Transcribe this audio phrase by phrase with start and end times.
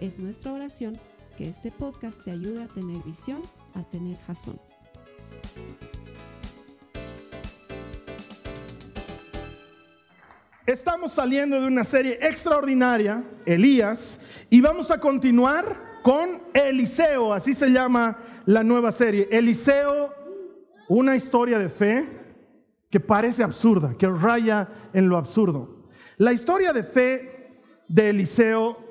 [0.00, 0.98] Es nuestra oración
[1.38, 3.40] que este podcast te ayude a tener visión,
[3.74, 4.60] a tener jazón.
[10.66, 17.70] Estamos saliendo de una serie extraordinaria, Elías, y vamos a continuar con Eliseo, así se
[17.70, 19.28] llama la nueva serie.
[19.30, 20.12] Eliseo,
[20.88, 22.06] una historia de fe
[22.90, 25.88] que parece absurda, que raya en lo absurdo.
[26.18, 28.85] La historia de fe de Eliseo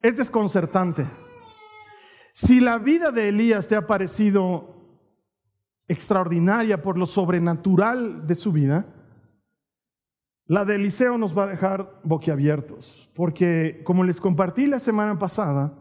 [0.00, 1.06] es desconcertante.
[2.32, 4.74] Si la vida de Elías te ha parecido
[5.88, 8.86] extraordinaria por lo sobrenatural de su vida,
[10.46, 15.76] la de Eliseo nos va a dejar boquiabiertos, porque como les compartí la semana pasada,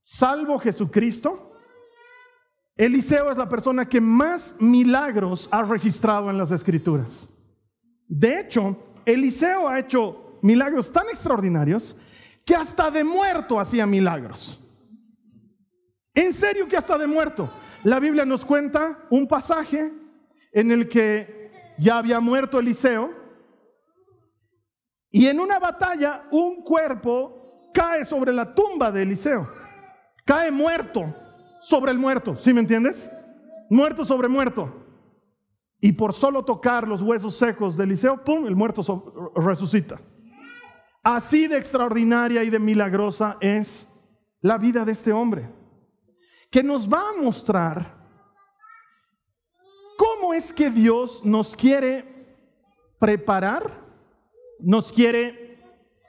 [0.00, 1.50] salvo Jesucristo,
[2.76, 7.28] Eliseo es la persona que más milagros ha registrado en las escrituras.
[8.08, 11.96] De hecho, Eliseo ha hecho milagros tan extraordinarios
[12.44, 14.60] que hasta de muerto hacía milagros.
[16.14, 17.50] En serio que hasta de muerto.
[17.82, 19.92] La Biblia nos cuenta un pasaje
[20.52, 23.10] en el que ya había muerto Eliseo
[25.10, 29.48] y en una batalla un cuerpo cae sobre la tumba de Eliseo.
[30.24, 31.14] Cae muerto
[31.60, 33.10] sobre el muerto, ¿sí me entiendes?
[33.68, 34.72] Muerto sobre muerto.
[35.80, 40.00] Y por solo tocar los huesos secos de Eliseo, ¡pum!, el muerto resucita.
[41.04, 43.86] Así de extraordinaria y de milagrosa es
[44.40, 45.48] la vida de este hombre,
[46.50, 47.94] que nos va a mostrar
[49.96, 52.12] cómo es que Dios nos quiere
[52.98, 53.84] preparar
[54.64, 55.58] nos quiere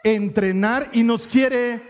[0.03, 1.81] entrenar y nos quiere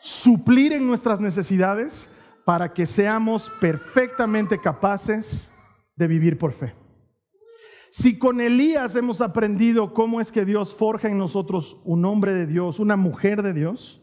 [0.00, 2.08] suplir en nuestras necesidades
[2.44, 5.52] para que seamos perfectamente capaces
[5.96, 6.74] de vivir por fe.
[7.98, 12.46] Si con Elías hemos aprendido cómo es que Dios forja en nosotros un hombre de
[12.46, 14.02] Dios, una mujer de Dios,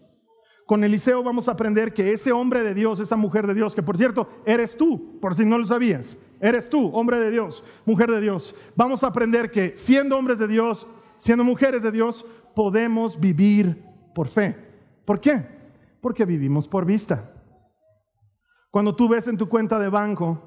[0.65, 3.83] con Eliseo vamos a aprender que ese hombre de Dios, esa mujer de Dios, que
[3.83, 8.09] por cierto, eres tú, por si no lo sabías, eres tú, hombre de Dios, mujer
[8.09, 10.87] de Dios, vamos a aprender que siendo hombres de Dios,
[11.19, 12.25] siendo mujeres de Dios,
[12.55, 14.57] podemos vivir por fe.
[15.05, 15.45] ¿Por qué?
[16.01, 17.31] Porque vivimos por vista.
[18.71, 20.41] Cuando tú ves en tu cuenta de banco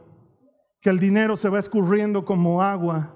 [0.80, 3.15] que el dinero se va escurriendo como agua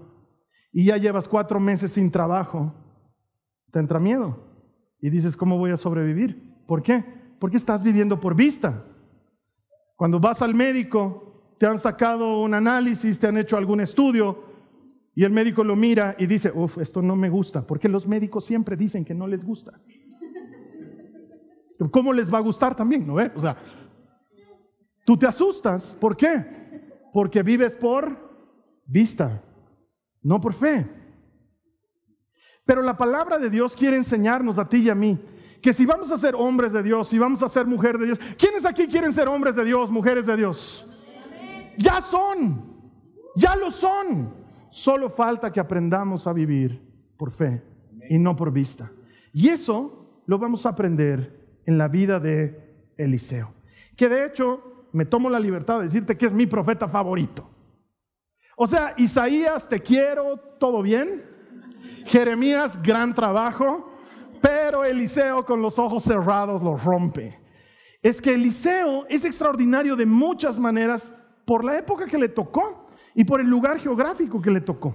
[0.72, 2.74] y ya llevas cuatro meses sin trabajo,
[3.70, 4.38] te entra miedo
[5.00, 6.64] y dices, ¿cómo voy a sobrevivir?
[6.66, 7.04] ¿Por qué?
[7.38, 8.84] Porque estás viviendo por vista.
[9.96, 14.44] Cuando vas al médico, te han sacado un análisis, te han hecho algún estudio
[15.14, 18.44] y el médico lo mira y dice, uff, esto no me gusta, porque los médicos
[18.44, 19.80] siempre dicen que no les gusta.
[21.90, 23.06] ¿Cómo les va a gustar también?
[23.06, 23.30] ¿No ve?
[23.34, 23.56] O sea,
[25.04, 25.96] tú te asustas.
[26.00, 26.46] ¿Por qué?
[27.12, 28.16] Porque vives por
[28.86, 29.42] vista,
[30.22, 30.86] no por fe.
[32.64, 35.18] Pero la palabra de Dios quiere enseñarnos a ti y a mí
[35.60, 38.18] que si vamos a ser hombres de Dios, si vamos a ser mujeres de Dios,
[38.38, 40.86] ¿quiénes aquí quieren ser hombres de Dios, mujeres de Dios?
[41.76, 42.92] Ya son,
[43.36, 44.40] ya lo son.
[44.70, 46.80] Solo falta que aprendamos a vivir
[47.16, 47.62] por fe
[48.08, 48.92] y no por vista.
[49.32, 53.52] Y eso lo vamos a aprender en la vida de Eliseo.
[53.96, 57.48] Que de hecho me tomo la libertad de decirte que es mi profeta favorito.
[58.62, 61.24] O sea, Isaías, te quiero, todo bien.
[62.04, 63.90] Jeremías, gran trabajo.
[64.42, 67.40] Pero Eliseo con los ojos cerrados lo rompe.
[68.02, 71.10] Es que Eliseo es extraordinario de muchas maneras
[71.46, 72.84] por la época que le tocó
[73.14, 74.94] y por el lugar geográfico que le tocó.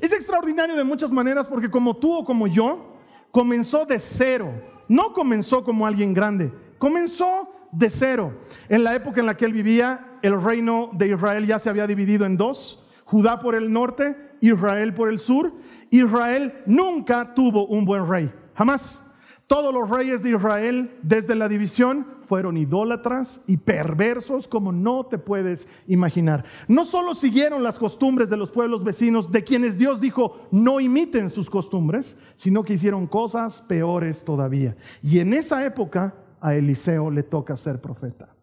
[0.00, 2.96] Es extraordinario de muchas maneras porque como tú o como yo,
[3.30, 4.60] comenzó de cero.
[4.88, 8.32] No comenzó como alguien grande, comenzó de cero.
[8.68, 11.86] En la época en la que él vivía, el reino de Israel ya se había
[11.86, 12.84] dividido en dos.
[13.04, 15.52] Judá por el norte, Israel por el sur.
[15.90, 19.02] Israel nunca tuvo un buen rey, jamás.
[19.46, 25.18] Todos los reyes de Israel, desde la división, fueron idólatras y perversos como no te
[25.18, 26.44] puedes imaginar.
[26.68, 31.30] No solo siguieron las costumbres de los pueblos vecinos, de quienes Dios dijo no imiten
[31.30, 34.76] sus costumbres, sino que hicieron cosas peores todavía.
[35.02, 38.36] Y en esa época a Eliseo le toca ser profeta.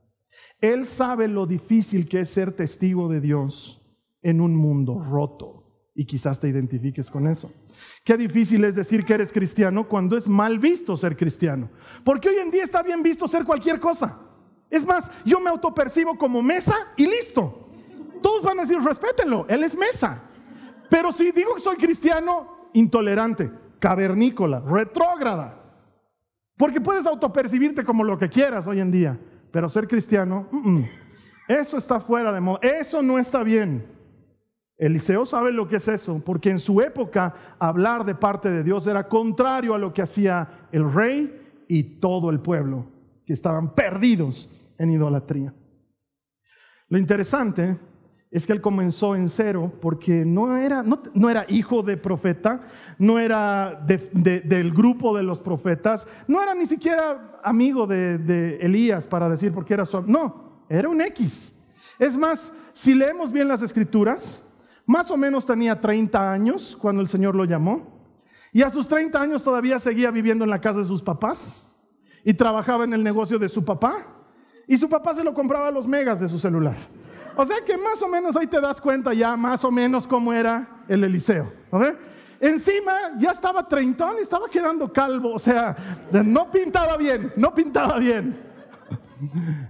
[0.59, 3.81] Él sabe lo difícil que es ser testigo de Dios
[4.21, 5.63] en un mundo roto
[5.94, 7.51] Y quizás te identifiques con eso.
[8.03, 11.69] Qué difícil es decir que eres cristiano cuando es mal visto ser cristiano.
[12.03, 14.19] Porque hoy en día está bien visto ser cualquier cosa.
[14.69, 17.69] Es más, yo me autopercibo como mesa y listo.
[18.21, 20.23] Todos van a decir, respétenlo, él es mesa.
[20.89, 25.67] Pero si digo que soy cristiano, intolerante, cavernícola, retrógrada.
[26.57, 29.19] Porque puedes autopercibirte como lo que quieras hoy en día.
[29.51, 30.50] Pero ser cristiano,
[31.48, 32.59] eso está fuera de moda.
[32.62, 33.86] Eso no está bien.
[34.77, 38.86] Eliseo sabe lo que es eso, porque en su época hablar de parte de Dios
[38.86, 42.86] era contrario a lo que hacía el rey y todo el pueblo,
[43.25, 45.54] que estaban perdidos en idolatría.
[46.89, 47.75] Lo interesante
[48.29, 52.62] es que él comenzó en cero porque no era, no, era hijo de profeta,
[52.97, 59.29] no era del grupo de los profetas, no era ni siquiera amigo de, Elías para
[59.29, 60.01] decir porque era su...
[60.01, 61.53] No, era un X.
[61.97, 64.44] Es más, si leemos bien las escrituras,
[64.85, 67.97] más o menos tenía 30 años cuando el Señor lo llamó.
[68.51, 71.71] Y a sus 30 años todavía seguía viviendo en la casa de sus papás
[72.23, 73.94] y trabajaba en el negocio de su papá.
[74.68, 76.75] Y su papá se lo compraba a los megas de su celular.
[77.38, 80.34] O sea que más o menos ahí te das cuenta ya más o menos cómo
[80.34, 81.54] era el Eliseo.
[82.39, 85.34] Encima ya estaba treintón y estaba quedando calvo.
[85.34, 85.75] O sea,
[86.25, 88.48] no pintaba bien, no pintaba bien.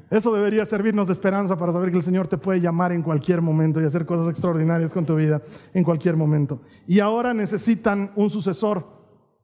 [0.10, 3.42] Eso debería servirnos de esperanza para saber que el Señor te puede llamar en cualquier
[3.42, 5.42] momento y hacer cosas extraordinarias con tu vida
[5.74, 6.62] en cualquier momento.
[6.86, 8.86] Y ahora necesitan un sucesor.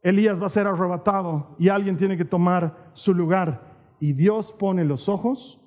[0.01, 3.73] Elías va a ser arrebatado y alguien tiene que tomar su lugar.
[3.99, 5.62] Y Dios pone los ojos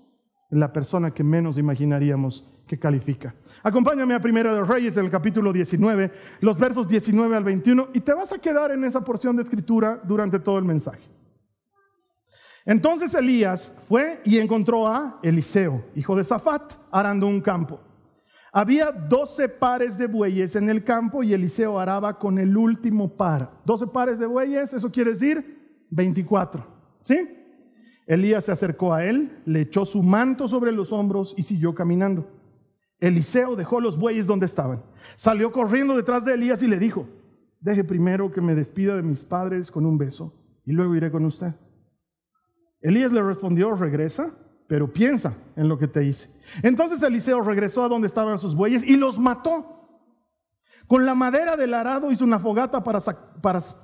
[0.51, 3.35] la persona que menos imaginaríamos que califica.
[3.63, 6.11] Acompáñame a Primera de Reyes, el capítulo 19,
[6.41, 10.01] los versos 19 al 21, y te vas a quedar en esa porción de escritura
[10.05, 11.09] durante todo el mensaje.
[12.65, 17.81] Entonces Elías fue y encontró a Eliseo, hijo de Safat, arando un campo.
[18.53, 23.53] Había doce pares de bueyes en el campo y Eliseo araba con el último par.
[23.65, 26.67] Doce pares de bueyes, eso quiere decir 24.
[27.03, 27.36] ¿Sí?
[28.07, 32.31] Elías se acercó a él, le echó su manto sobre los hombros y siguió caminando.
[33.01, 34.83] Eliseo dejó los bueyes donde estaban.
[35.17, 37.07] Salió corriendo detrás de Elías y le dijo,
[37.61, 40.33] deje primero que me despida de mis padres con un beso
[40.65, 41.55] y luego iré con usted.
[42.81, 44.35] Elías le respondió, regresa,
[44.69, 46.31] pero piensa en lo que te hice.
[46.63, 49.76] Entonces Eliseo regresó a donde estaban sus bueyes y los mató.
[50.87, 53.01] Con la madera del arado hizo una fogata para,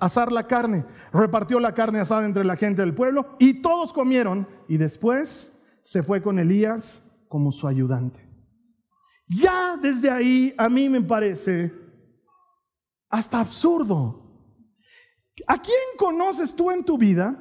[0.01, 0.85] asar la carne.
[1.13, 4.47] Repartió la carne asada entre la gente del pueblo y todos comieron.
[4.69, 8.29] Y después se fue con Elías como su ayudante.
[9.29, 11.73] Ya desde ahí a mí me parece
[13.09, 14.21] hasta absurdo.
[15.47, 17.37] ¿A quién conoces tú en tu vida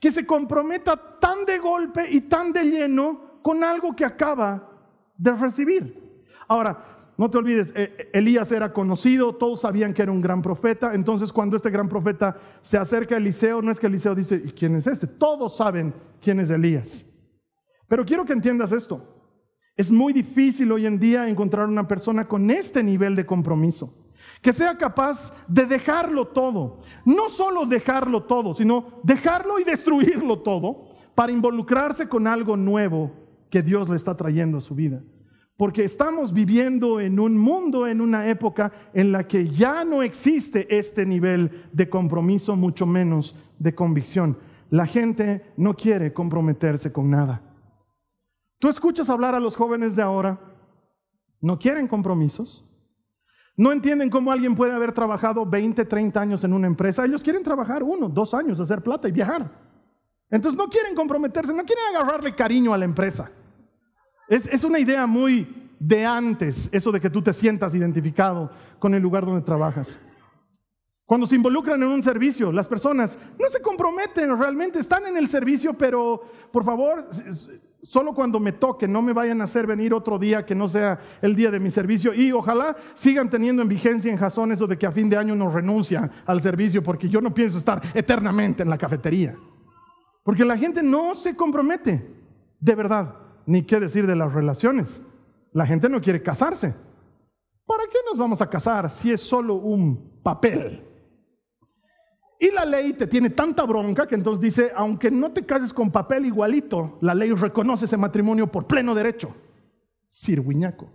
[0.00, 4.70] que se comprometa tan de golpe y tan de lleno con algo que acaba
[5.16, 6.24] de recibir.
[6.48, 6.85] Ahora,
[7.18, 10.94] no te olvides, eh, eh, Elías era conocido, todos sabían que era un gran profeta,
[10.94, 14.50] entonces cuando este gran profeta se acerca a Eliseo, no es que Eliseo dice, ¿y
[14.50, 15.06] quién es este?
[15.06, 17.06] Todos saben quién es Elías.
[17.88, 19.02] Pero quiero que entiendas esto.
[19.76, 23.92] Es muy difícil hoy en día encontrar una persona con este nivel de compromiso
[24.42, 26.78] que sea capaz de dejarlo todo.
[27.04, 33.12] No solo dejarlo todo, sino dejarlo y destruirlo todo para involucrarse con algo nuevo
[33.50, 35.02] que Dios le está trayendo a su vida.
[35.56, 40.76] Porque estamos viviendo en un mundo, en una época en la que ya no existe
[40.76, 44.38] este nivel de compromiso, mucho menos de convicción.
[44.68, 47.42] La gente no quiere comprometerse con nada.
[48.58, 50.38] Tú escuchas hablar a los jóvenes de ahora,
[51.40, 52.64] no quieren compromisos,
[53.56, 57.04] no entienden cómo alguien puede haber trabajado 20, 30 años en una empresa.
[57.04, 59.50] Ellos quieren trabajar uno, dos años, hacer plata y viajar.
[60.30, 63.30] Entonces no quieren comprometerse, no quieren agarrarle cariño a la empresa.
[64.28, 69.02] Es, una idea muy de antes, eso de que tú te sientas identificado con el
[69.02, 70.00] lugar donde trabajas.
[71.04, 75.28] Cuando se involucran en un servicio, las personas no se comprometen realmente, están en el
[75.28, 77.08] servicio, pero por favor,
[77.86, 80.98] Solo cuando me toque, no me vayan a hacer venir otro día que no sea
[81.22, 82.12] el día de mi servicio.
[82.12, 85.36] Y ojalá sigan teniendo en vigencia en Jason eso de que a fin de año
[85.36, 89.36] nos renuncian al servicio, porque yo no pienso estar eternamente en la cafetería.
[90.24, 92.10] Porque la gente no se compromete,
[92.58, 93.14] de verdad,
[93.46, 95.02] ni qué decir de las relaciones.
[95.52, 96.74] La gente no quiere casarse.
[97.64, 100.82] ¿Para qué nos vamos a casar si es solo un papel?
[102.38, 105.90] Y la ley te tiene tanta bronca que entonces dice, aunque no te cases con
[105.90, 109.34] papel igualito, la ley reconoce ese matrimonio por pleno derecho.
[110.10, 110.88] Sirguiñaco.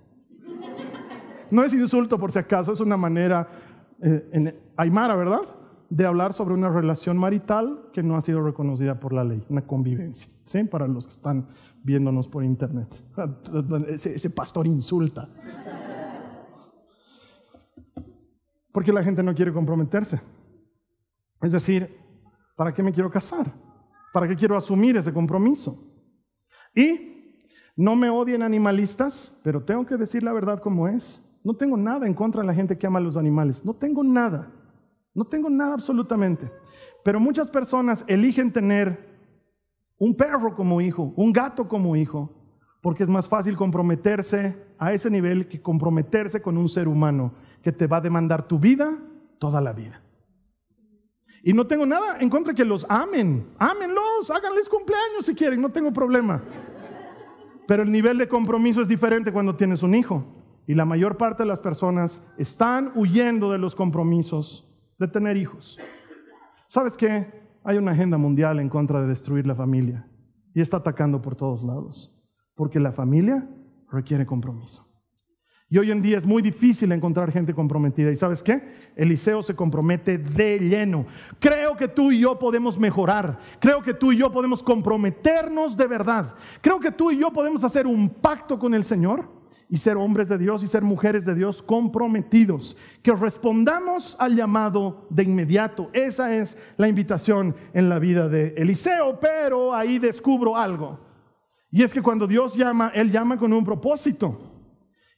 [1.49, 3.49] No es insulto por si acaso, es una manera
[4.01, 5.41] eh, en aymara, ¿verdad?
[5.91, 9.67] De hablar sobre una relación marital que no ha sido reconocida por la ley, una
[9.67, 10.63] convivencia, ¿sí?
[10.63, 11.49] Para los que están
[11.83, 12.87] viéndonos por internet.
[13.89, 15.27] ese pastor insulta.
[18.71, 20.21] Porque la gente no quiere comprometerse.
[21.41, 21.93] Es decir,
[22.55, 23.51] ¿para qué me quiero casar?
[24.13, 25.77] ¿Para qué quiero asumir ese compromiso?
[26.73, 27.35] Y
[27.75, 31.21] no me odien animalistas, pero tengo que decir la verdad como es.
[31.43, 33.65] No tengo nada en contra de la gente que ama a los animales.
[33.65, 34.53] No tengo nada.
[35.13, 36.49] No tengo nada absolutamente.
[37.03, 39.11] Pero muchas personas eligen tener
[39.97, 42.31] un perro como hijo, un gato como hijo,
[42.81, 47.71] porque es más fácil comprometerse a ese nivel que comprometerse con un ser humano que
[47.71, 48.97] te va a demandar tu vida
[49.37, 50.01] toda la vida.
[51.43, 53.47] Y no tengo nada en contra de que los amen.
[53.57, 56.41] Ámenlos, háganles cumpleaños si quieren, no tengo problema.
[57.67, 60.23] Pero el nivel de compromiso es diferente cuando tienes un hijo.
[60.67, 64.70] Y la mayor parte de las personas están huyendo de los compromisos
[65.01, 65.79] de tener hijos.
[66.67, 67.27] ¿Sabes qué?
[67.63, 70.07] Hay una agenda mundial en contra de destruir la familia.
[70.53, 72.15] Y está atacando por todos lados.
[72.55, 73.49] Porque la familia
[73.91, 74.87] requiere compromiso.
[75.69, 78.11] Y hoy en día es muy difícil encontrar gente comprometida.
[78.11, 78.91] ¿Y sabes qué?
[78.95, 81.07] Eliseo se compromete de lleno.
[81.39, 83.39] Creo que tú y yo podemos mejorar.
[83.59, 86.35] Creo que tú y yo podemos comprometernos de verdad.
[86.61, 89.40] Creo que tú y yo podemos hacer un pacto con el Señor
[89.71, 92.75] y ser hombres de Dios y ser mujeres de Dios comprometidos.
[93.01, 95.89] Que respondamos al llamado de inmediato.
[95.93, 99.17] Esa es la invitación en la vida de Eliseo.
[99.21, 100.99] Pero ahí descubro algo.
[101.71, 104.51] Y es que cuando Dios llama, Él llama con un propósito.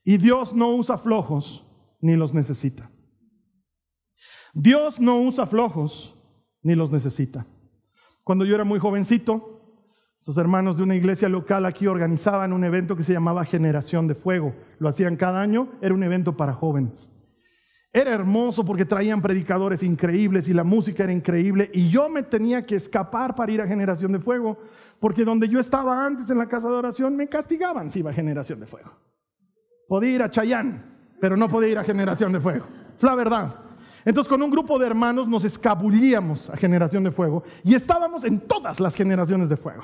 [0.03, 1.65] Y Dios no usa flojos
[1.99, 2.91] ni los necesita.
[4.53, 6.15] Dios no usa flojos
[6.61, 7.47] ni los necesita.
[8.23, 9.52] Cuando yo era muy jovencito,
[10.23, 14.15] sus hermanos de una iglesia local aquí organizaban un evento que se llamaba Generación de
[14.15, 14.55] Fuego.
[14.79, 17.11] Lo hacían cada año, era un evento para jóvenes.
[17.91, 22.65] Era hermoso porque traían predicadores increíbles y la música era increíble y yo me tenía
[22.65, 24.59] que escapar para ir a Generación de Fuego
[25.01, 28.13] porque donde yo estaba antes en la casa de oración me castigaban si iba a
[28.13, 28.93] Generación de Fuego.
[29.89, 32.65] Podía ir a Chayán, pero no podía ir a Generación de Fuego.
[33.01, 33.59] La verdad.
[34.05, 38.39] Entonces con un grupo de hermanos nos escabullíamos a Generación de Fuego y estábamos en
[38.39, 39.83] todas las generaciones de fuego.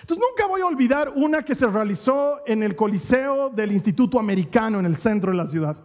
[0.00, 4.78] Entonces nunca voy a olvidar una que se realizó en el Coliseo del Instituto Americano
[4.80, 5.76] en el centro de la ciudad.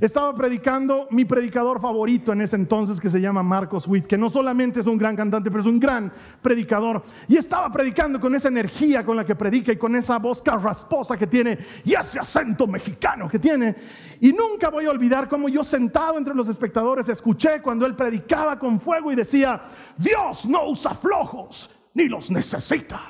[0.00, 4.30] Estaba predicando mi predicador favorito en ese entonces que se llama Marcos Witt, que no
[4.30, 7.02] solamente es un gran cantante, pero es un gran predicador.
[7.28, 11.16] Y estaba predicando con esa energía con la que predica y con esa voz carrasposa
[11.16, 13.76] que tiene y ese acento mexicano que tiene.
[14.20, 18.58] Y nunca voy a olvidar cómo yo sentado entre los espectadores escuché cuando él predicaba
[18.58, 19.60] con fuego y decía,
[19.96, 23.00] Dios no usa flojos ni los necesita.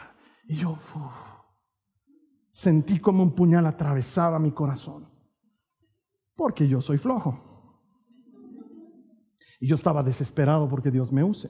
[0.49, 0.79] Y yo
[2.51, 5.12] sentí como un puñal atravesaba mi corazón.
[6.42, 7.38] Porque yo soy flojo.
[9.61, 11.49] Y yo estaba desesperado porque Dios me use.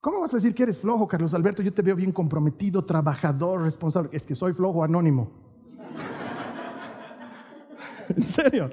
[0.00, 1.60] ¿Cómo vas a decir que eres flojo, Carlos Alberto?
[1.60, 4.10] Yo te veo bien comprometido, trabajador, responsable.
[4.12, 5.32] Es que soy flojo anónimo.
[8.16, 8.70] en serio.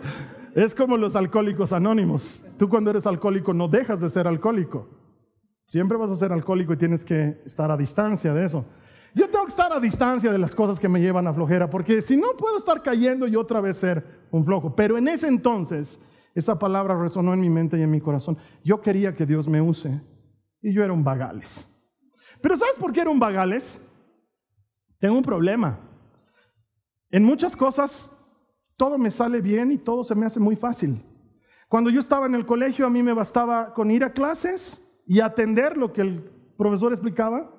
[0.53, 2.43] Es como los alcohólicos anónimos.
[2.59, 4.87] Tú cuando eres alcohólico no dejas de ser alcohólico.
[5.65, 8.63] Siempre vas a ser alcohólico y tienes que estar a distancia de eso.
[9.15, 12.03] Yo tengo que estar a distancia de las cosas que me llevan a flojera, porque
[12.03, 14.75] si no puedo estar cayendo y otra vez ser un flojo.
[14.75, 15.99] Pero en ese entonces,
[16.35, 18.37] esa palabra resonó en mi mente y en mi corazón.
[18.63, 20.01] Yo quería que Dios me use
[20.61, 21.69] y yo era un vagales.
[22.41, 23.79] Pero ¿sabes por qué era un vagales?
[24.99, 25.79] Tengo un problema.
[27.11, 28.09] En muchas cosas
[28.75, 31.01] todo me sale bien y todo se me hace muy fácil.
[31.69, 35.19] Cuando yo estaba en el colegio a mí me bastaba con ir a clases y
[35.19, 36.23] atender lo que el
[36.57, 37.51] profesor explicaba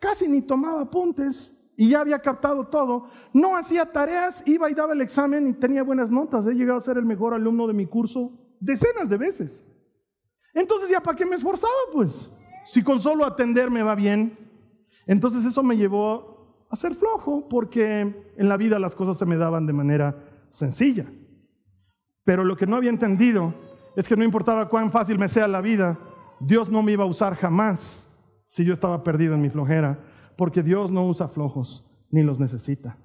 [0.00, 3.08] casi ni tomaba apuntes y ya había captado todo.
[3.32, 6.46] No hacía tareas, iba y daba el examen y tenía buenas notas.
[6.46, 9.64] He llegado a ser el mejor alumno de mi curso decenas de veces.
[10.54, 11.72] Entonces, ¿ya para qué me esforzaba?
[11.92, 12.30] Pues,
[12.64, 14.38] si con solo atender me va bien.
[15.06, 19.36] Entonces, eso me llevó a ser flojo, porque en la vida las cosas se me
[19.36, 20.16] daban de manera
[20.50, 21.06] sencilla.
[22.24, 23.52] Pero lo que no había entendido
[23.94, 25.98] es que no importaba cuán fácil me sea la vida,
[26.40, 28.10] Dios no me iba a usar jamás
[28.46, 29.98] si yo estaba perdido en mi flojera,
[30.36, 32.98] porque Dios no usa flojos ni los necesita.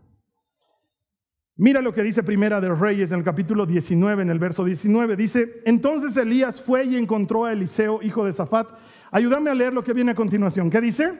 [1.58, 4.64] Mira lo que dice Primera de los Reyes en el capítulo 19, en el verso
[4.64, 5.16] 19.
[5.16, 8.70] Dice, entonces Elías fue y encontró a Eliseo, hijo de Safat.
[9.12, 10.70] Ayúdame a leer lo que viene a continuación.
[10.70, 11.14] ¿Qué dice?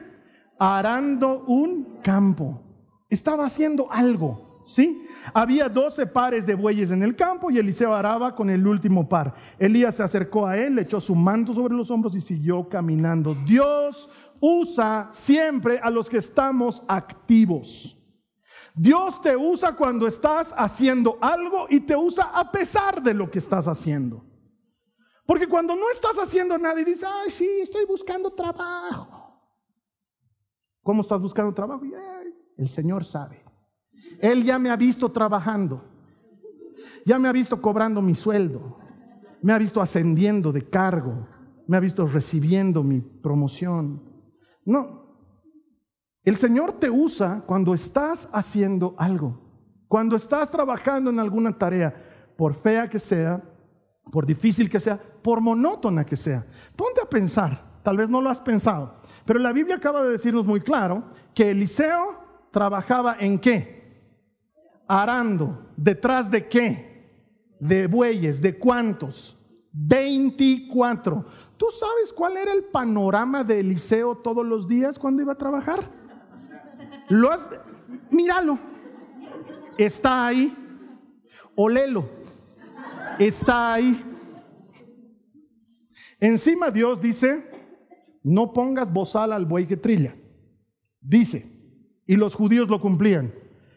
[0.58, 2.60] Arando un campo.
[3.08, 4.64] Estaba haciendo algo.
[4.66, 5.06] ¿Sí?
[5.34, 9.34] Había doce pares de bueyes en el campo y Eliseo araba con el último par.
[9.58, 13.36] Elías se acercó a él, le echó su manto sobre los hombros y siguió caminando.
[13.44, 14.08] Dios
[14.42, 17.96] usa siempre a los que estamos activos.
[18.74, 23.38] Dios te usa cuando estás haciendo algo y te usa a pesar de lo que
[23.38, 24.26] estás haciendo.
[25.24, 29.40] Porque cuando no estás haciendo nada y dices, ay, sí, estoy buscando trabajo.
[30.82, 31.84] ¿Cómo estás buscando trabajo?
[32.58, 33.44] el Señor sabe.
[34.20, 35.84] Él ya me ha visto trabajando.
[37.06, 38.78] Ya me ha visto cobrando mi sueldo.
[39.40, 41.26] me ha visto ascendiendo de cargo,
[41.66, 44.11] me ha visto recibiendo mi promoción.
[44.64, 45.02] No,
[46.24, 49.40] el Señor te usa cuando estás haciendo algo,
[49.88, 51.94] cuando estás trabajando en alguna tarea,
[52.36, 53.42] por fea que sea,
[54.10, 56.46] por difícil que sea, por monótona que sea.
[56.76, 60.46] Ponte a pensar, tal vez no lo has pensado, pero la Biblia acaba de decirnos
[60.46, 61.04] muy claro
[61.34, 63.82] que Eliseo trabajaba en qué?
[64.86, 65.70] Arando.
[65.76, 67.56] ¿Detrás de qué?
[67.58, 68.40] De bueyes.
[68.40, 69.38] ¿De cuántos?
[69.72, 71.24] 24.
[71.62, 75.88] ¿Tú sabes cuál era el panorama de Eliseo todos los días cuando iba a trabajar?
[77.08, 77.48] Lo has,
[78.10, 78.58] míralo.
[79.78, 80.52] Está ahí.
[81.54, 82.10] Olelo.
[83.16, 84.04] Está ahí.
[86.18, 87.48] Encima Dios dice,
[88.24, 90.16] no pongas bozal al buey que trilla.
[91.00, 91.46] Dice,
[92.08, 93.32] y los judíos lo cumplían.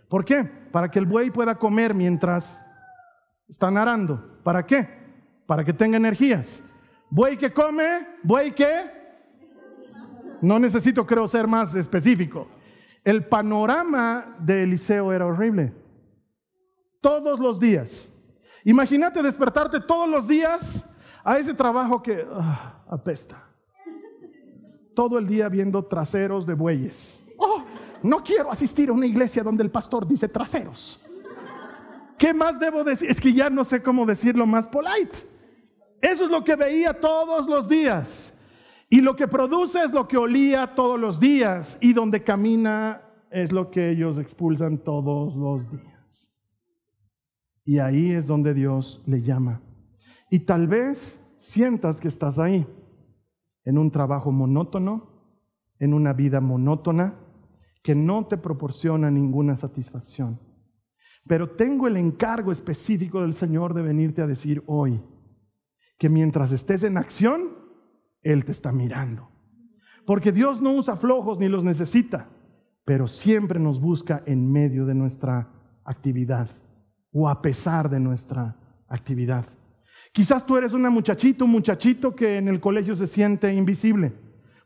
[0.10, 0.44] ¿Por qué?
[0.72, 2.66] Para que el buey pueda comer mientras
[3.48, 4.40] están arando.
[4.44, 4.90] ¿Para qué?
[5.46, 6.64] Para que tenga energías.
[7.10, 8.94] Buey que come, buey que...
[10.42, 12.48] No necesito, creo, ser más específico.
[13.04, 15.74] El panorama de Eliseo era horrible.
[17.02, 18.12] Todos los días.
[18.64, 20.84] Imagínate despertarte todos los días
[21.24, 23.48] a ese trabajo que ah, apesta.
[24.94, 27.26] Todo el día viendo traseros de bueyes
[28.06, 31.02] no quiero asistir a una iglesia donde el pastor dice traseros.
[32.18, 33.10] ¿Qué más debo decir?
[33.10, 35.18] Es que ya no sé cómo decirlo más polite.
[36.06, 38.40] Eso es lo que veía todos los días.
[38.92, 41.80] Y lo que produce es lo que olía todos los días.
[41.82, 46.32] Y donde camina es lo que ellos expulsan todos los días.
[47.64, 49.64] Y ahí es donde Dios le llama.
[50.30, 52.68] Y tal vez sientas que estás ahí,
[53.64, 55.10] en un trabajo monótono,
[55.80, 57.16] en una vida monótona,
[57.82, 60.40] que no te proporciona ninguna satisfacción.
[61.26, 65.02] Pero tengo el encargo específico del Señor de venirte a decir hoy
[65.98, 67.58] que mientras estés en acción,
[68.22, 69.30] Él te está mirando.
[70.06, 72.30] Porque Dios no usa flojos ni los necesita,
[72.84, 75.50] pero siempre nos busca en medio de nuestra
[75.84, 76.50] actividad
[77.12, 79.46] o a pesar de nuestra actividad.
[80.12, 84.14] Quizás tú eres una muchachita, un muchachito que en el colegio se siente invisible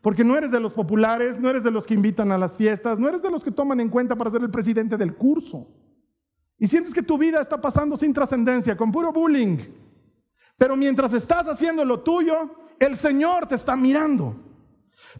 [0.02, 2.98] porque no eres de los populares, no eres de los que invitan a las fiestas,
[2.98, 5.68] no eres de los que toman en cuenta para ser el presidente del curso.
[6.58, 9.58] Y sientes que tu vida está pasando sin trascendencia, con puro bullying.
[10.60, 14.36] Pero mientras estás haciendo lo tuyo, el Señor te está mirando.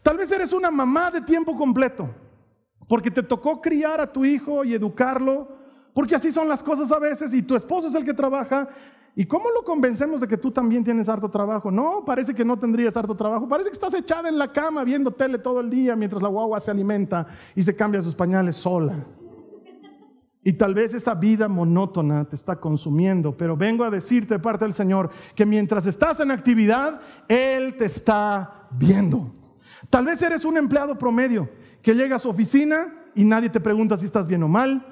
[0.03, 2.07] Tal vez eres una mamá de tiempo completo,
[2.87, 5.47] porque te tocó criar a tu hijo y educarlo,
[5.95, 8.69] porque así son las cosas a veces, y tu esposo es el que trabaja,
[9.13, 11.69] ¿Y cómo lo convencemos de que tú también tienes harto trabajo?
[11.69, 13.45] No, parece que no tendrías harto trabajo.
[13.45, 16.61] Parece que estás echada en la cama viendo tele todo el día mientras la guagua
[16.61, 19.05] se alimenta y se cambia sus pañales sola.
[20.43, 24.65] Y tal vez esa vida monótona te está consumiendo, pero vengo a decirte de parte
[24.65, 29.31] del Señor que mientras estás en actividad, Él te está viendo.
[29.89, 31.49] Tal vez eres un empleado promedio
[31.81, 34.85] que llega a su oficina y nadie te pregunta si estás bien o mal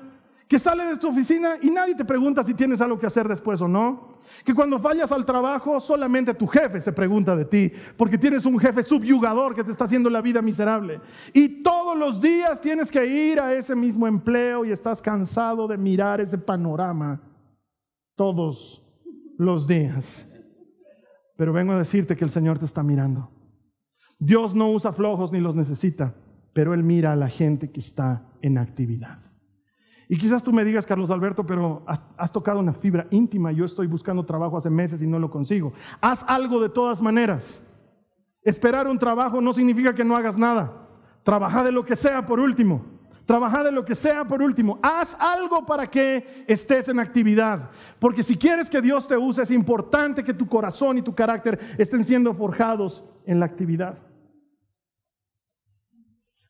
[0.49, 3.61] que sale de tu oficina y nadie te pregunta si tienes algo que hacer después
[3.61, 4.18] o no.
[4.43, 8.59] Que cuando fallas al trabajo solamente tu jefe se pregunta de ti, porque tienes un
[8.59, 11.01] jefe subyugador que te está haciendo la vida miserable.
[11.33, 15.77] Y todos los días tienes que ir a ese mismo empleo y estás cansado de
[15.77, 17.21] mirar ese panorama
[18.15, 18.81] todos
[19.37, 20.29] los días.
[21.37, 23.31] Pero vengo a decirte que el Señor te está mirando.
[24.19, 26.13] Dios no usa flojos ni los necesita,
[26.53, 29.17] pero Él mira a la gente que está en actividad.
[30.11, 33.51] Y quizás tú me digas, Carlos Alberto, pero has, tocado una fibra íntima.
[33.51, 35.71] Yo estoy buscando trabajo hace meses y no lo consigo.
[36.01, 37.63] Haz algo de todas maneras.
[38.41, 40.73] Esperar un trabajo no significa que no hagas nada.
[41.21, 42.83] Trabaja de lo que sea por último.
[43.23, 44.79] Trabaja de lo que sea por último.
[44.81, 47.69] Haz algo para que estés en actividad.
[47.99, 51.59] Porque si quieres que Dios te use, es importante que tu corazón y tu carácter
[51.77, 53.99] estén siendo forjados en la actividad.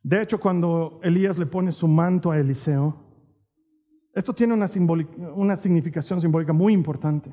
[0.01, 3.08] De hecho, cuando Elías le pone su manto a Eliseo,
[4.13, 7.31] esto tiene una, significación simbólica muy importante.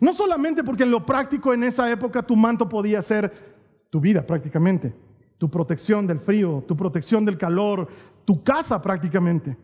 [0.00, 3.32] No solamente porque en lo práctico en esa época tu manto podía ser
[3.90, 4.94] tu vida prácticamente,
[5.38, 7.88] tu protección del frío, tu protección del calor,
[8.24, 9.56] tu casa prácticamente,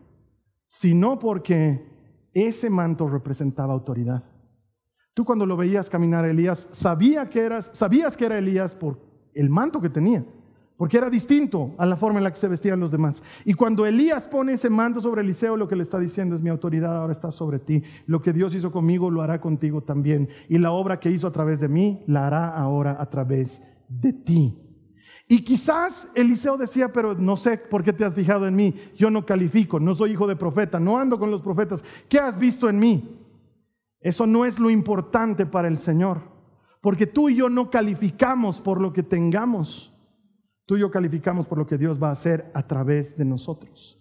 [0.67, 1.85] sino porque
[2.33, 4.23] ese manto representaba autoridad.
[5.13, 8.99] Tú cuando lo veías caminar Elías, sabía que eras, sabías que era Elías por
[9.33, 10.25] el manto que tenía
[10.77, 13.23] porque era distinto a la forma en la que se vestían los demás.
[13.45, 16.49] Y cuando Elías pone ese manto sobre Eliseo, lo que le está diciendo es mi
[16.49, 17.83] autoridad ahora está sobre ti.
[18.05, 20.29] Lo que Dios hizo conmigo lo hará contigo también.
[20.47, 24.13] Y la obra que hizo a través de mí la hará ahora a través de
[24.13, 24.55] ti.
[25.27, 28.75] Y quizás Eliseo decía, pero no sé por qué te has fijado en mí.
[28.95, 31.83] Yo no califico, no soy hijo de profeta, no ando con los profetas.
[32.07, 33.19] ¿Qué has visto en mí?
[33.99, 36.21] Eso no es lo importante para el Señor.
[36.81, 39.96] Porque tú y yo no calificamos por lo que tengamos.
[40.67, 43.97] Tú y yo calificamos por lo que Dios va a hacer a través de nosotros.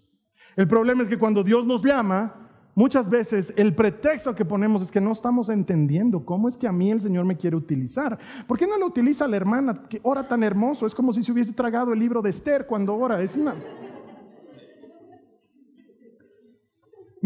[0.57, 4.91] El problema es que cuando Dios nos llama, muchas veces el pretexto que ponemos es
[4.91, 8.19] que no estamos entendiendo cómo es que a mí el Señor me quiere utilizar.
[8.49, 10.87] ¿Por qué no lo utiliza la hermana que ora tan hermoso?
[10.87, 13.23] Es como si se hubiese tragado el libro de Esther cuando ora.
[13.23, 13.55] Es una...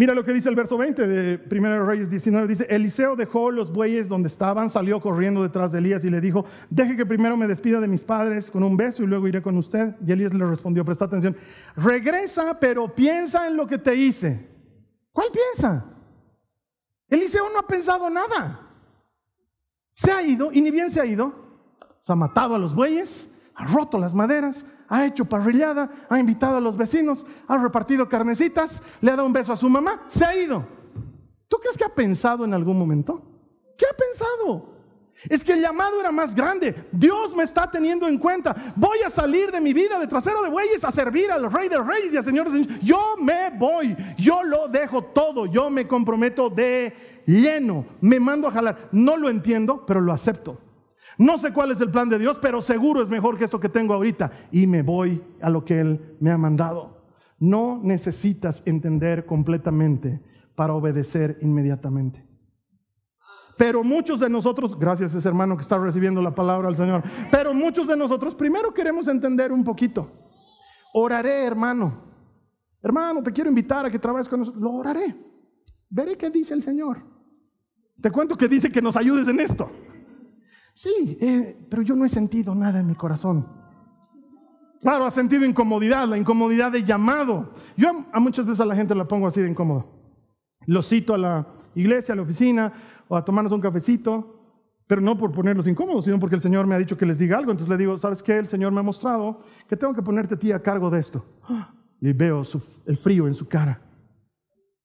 [0.00, 2.48] Mira lo que dice el verso 20 de 1 Reyes 19.
[2.48, 6.46] Dice, Eliseo dejó los bueyes donde estaban, salió corriendo detrás de Elías y le dijo,
[6.70, 9.58] deje que primero me despida de mis padres con un beso y luego iré con
[9.58, 9.94] usted.
[10.06, 11.36] Y Elías le respondió, presta atención,
[11.76, 14.48] regresa, pero piensa en lo que te hice.
[15.12, 15.84] ¿Cuál piensa?
[17.06, 18.70] Eliseo no ha pensado nada.
[19.92, 21.34] Se ha ido y ni bien se ha ido.
[22.00, 26.56] Se ha matado a los bueyes, ha roto las maderas, ha hecho parrillada, ha invitado
[26.56, 30.24] a los vecinos, ha repartido carnecitas, le ha dado un beso a su mamá, se
[30.24, 30.66] ha ido.
[31.48, 33.22] ¿Tú crees que ha pensado en algún momento?
[33.78, 34.80] ¿Qué ha pensado?
[35.28, 36.74] Es que el llamado era más grande.
[36.90, 38.56] Dios me está teniendo en cuenta.
[38.74, 41.78] Voy a salir de mi vida de trasero de bueyes a servir al rey de
[41.78, 42.82] reyes y al señor de señores.
[42.82, 43.94] Yo me voy.
[44.16, 45.46] Yo lo dejo todo.
[45.46, 47.84] Yo me comprometo de lleno.
[48.00, 48.88] Me mando a jalar.
[48.92, 50.58] No lo entiendo, pero lo acepto.
[51.20, 53.68] No sé cuál es el plan de Dios, pero seguro es mejor que esto que
[53.68, 54.32] tengo ahorita.
[54.50, 57.04] Y me voy a lo que Él me ha mandado.
[57.38, 60.22] No necesitas entender completamente
[60.54, 62.26] para obedecer inmediatamente.
[63.58, 67.02] Pero muchos de nosotros, gracias a ese hermano que está recibiendo la palabra al Señor,
[67.30, 70.10] pero muchos de nosotros primero queremos entender un poquito.
[70.94, 72.02] Oraré, hermano.
[72.82, 74.62] Hermano, te quiero invitar a que trabajes con nosotros.
[74.62, 75.14] Lo oraré.
[75.90, 77.04] Veré qué dice el Señor.
[78.00, 79.70] Te cuento que dice que nos ayudes en esto.
[80.80, 83.46] Sí, eh, pero yo no he sentido nada en mi corazón.
[84.80, 87.52] Claro, ha sentido incomodidad, la incomodidad de llamado.
[87.76, 89.84] Yo a, muchas veces a la gente la pongo así de incómodo.
[90.64, 92.72] Lo cito a la iglesia, a la oficina,
[93.08, 96.76] o a tomarnos un cafecito, pero no por ponerlos incómodos, sino porque el Señor me
[96.76, 97.50] ha dicho que les diga algo.
[97.50, 98.38] Entonces le digo, ¿sabes qué?
[98.38, 101.22] El Señor me ha mostrado que tengo que ponerte a ti a cargo de esto.
[102.00, 102.42] Y veo
[102.86, 103.82] el frío en su cara.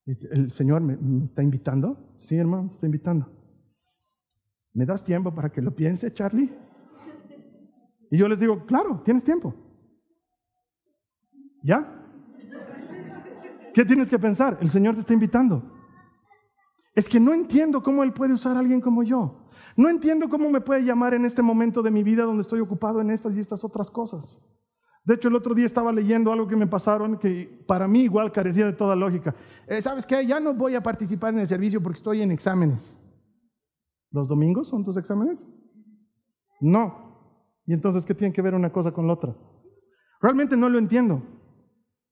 [0.05, 2.13] ¿El Señor me, me está invitando?
[2.17, 3.34] Sí, hermano, me está invitando.
[4.75, 6.53] ¿Me das tiempo para que lo piense, Charlie?
[8.11, 9.55] Y yo les digo, claro, tienes tiempo.
[11.63, 12.03] ¿Ya?
[13.73, 14.57] ¿Qué tienes que pensar?
[14.59, 15.63] El Señor te está invitando.
[16.93, 19.47] Es que no entiendo cómo Él puede usar a alguien como yo.
[19.77, 22.99] No entiendo cómo me puede llamar en este momento de mi vida donde estoy ocupado
[22.99, 24.41] en estas y estas otras cosas.
[25.05, 28.31] De hecho, el otro día estaba leyendo algo que me pasaron que para mí igual
[28.33, 29.33] carecía de toda lógica.
[29.67, 30.25] Eh, ¿Sabes qué?
[30.25, 32.97] Ya no voy a participar en el servicio porque estoy en exámenes.
[34.15, 35.45] ¿Los domingos son tus exámenes?
[36.61, 37.59] No.
[37.65, 39.35] ¿Y entonces qué tiene que ver una cosa con la otra?
[40.21, 41.21] Realmente no lo entiendo.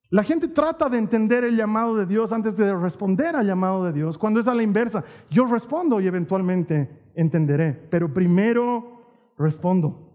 [0.09, 3.93] La gente trata de entender el llamado de Dios antes de responder al llamado de
[3.93, 4.17] Dios.
[4.17, 10.11] Cuando es a la inversa, yo respondo y eventualmente entenderé, pero primero respondo.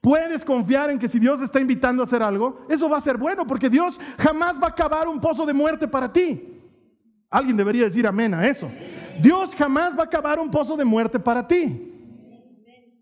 [0.00, 3.18] Puedes confiar en que si Dios está invitando a hacer algo, eso va a ser
[3.18, 6.53] bueno, porque Dios jamás va a cavar un pozo de muerte para ti.
[7.30, 8.70] Alguien debería decir amén a eso.
[9.20, 11.90] Dios jamás va a acabar un pozo de muerte para ti.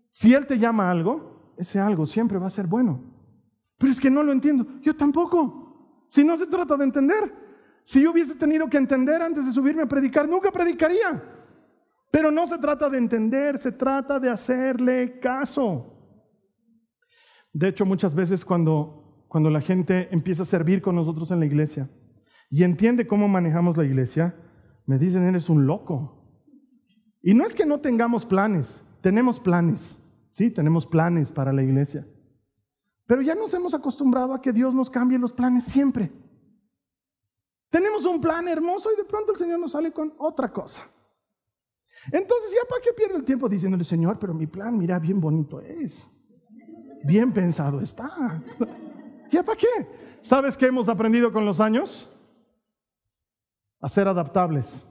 [0.09, 3.01] Si Él te llama algo, ese algo siempre va a ser bueno.
[3.77, 4.65] Pero es que no lo entiendo.
[4.81, 6.05] Yo tampoco.
[6.09, 7.33] Si no se trata de entender.
[7.83, 11.21] Si yo hubiese tenido que entender antes de subirme a predicar, nunca predicaría.
[12.11, 15.93] Pero no se trata de entender, se trata de hacerle caso.
[17.51, 21.45] De hecho, muchas veces cuando, cuando la gente empieza a servir con nosotros en la
[21.45, 21.89] iglesia
[22.53, 24.35] y entiende cómo manejamos la iglesia,
[24.85, 26.23] me dicen, eres un loco.
[27.23, 32.07] Y no es que no tengamos planes, tenemos planes, sí, tenemos planes para la iglesia.
[33.07, 36.11] Pero ya nos hemos acostumbrado a que Dios nos cambie los planes siempre.
[37.71, 40.83] Tenemos un plan hermoso y de pronto el Señor nos sale con otra cosa.
[42.11, 45.59] Entonces, ¿ya para qué pierdo el tiempo diciéndole, Señor, pero mi plan, mira, bien bonito
[45.59, 46.07] es.
[47.03, 48.43] Bien pensado está.
[49.31, 49.87] ¿Ya para qué?
[50.21, 52.11] ¿Sabes qué hemos aprendido con los años?
[53.83, 54.87] A ser adaptables.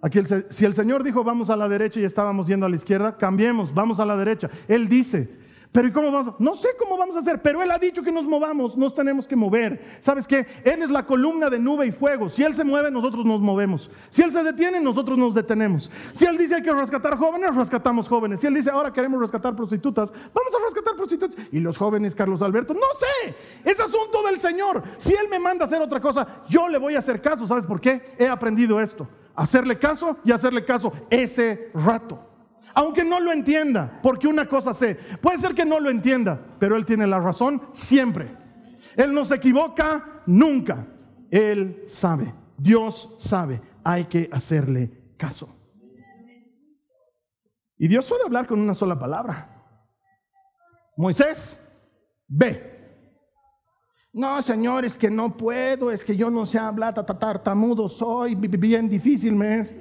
[0.00, 0.18] Aquí
[0.48, 3.72] si el Señor dijo vamos a la derecha y estábamos yendo a la izquierda, cambiemos,
[3.72, 4.50] vamos a la derecha.
[4.66, 5.38] Él dice,
[5.72, 6.34] pero ¿y cómo vamos?
[6.38, 9.26] No sé cómo vamos a hacer, pero Él ha dicho que nos movamos, nos tenemos
[9.26, 9.82] que mover.
[10.00, 10.46] ¿Sabes qué?
[10.64, 12.28] Él es la columna de nube y fuego.
[12.28, 13.90] Si Él se mueve, nosotros nos movemos.
[14.10, 15.90] Si Él se detiene, nosotros nos detenemos.
[16.12, 18.40] Si Él dice hay que rescatar jóvenes, rescatamos jóvenes.
[18.40, 21.36] Si Él dice ahora queremos rescatar prostitutas, vamos a rescatar prostitutas.
[21.50, 24.82] Y los jóvenes, Carlos Alberto, no sé, es asunto del Señor.
[24.98, 27.46] Si Él me manda a hacer otra cosa, yo le voy a hacer caso.
[27.46, 28.14] ¿Sabes por qué?
[28.18, 29.08] He aprendido esto.
[29.34, 32.31] Hacerle caso y hacerle caso ese rato
[32.74, 36.76] aunque no lo entienda, porque una cosa sé, puede ser que no lo entienda, pero
[36.76, 38.36] Él tiene la razón siempre.
[38.96, 40.86] Él no se equivoca nunca.
[41.30, 45.48] Él sabe, Dios sabe, hay que hacerle caso.
[47.78, 49.48] Y Dios suele hablar con una sola palabra.
[50.96, 51.58] Moisés,
[52.28, 52.70] ve.
[54.12, 58.88] No, Señor, es que no puedo, es que yo no sé hablar, tartamudo soy, bien
[58.88, 59.74] difícil me es.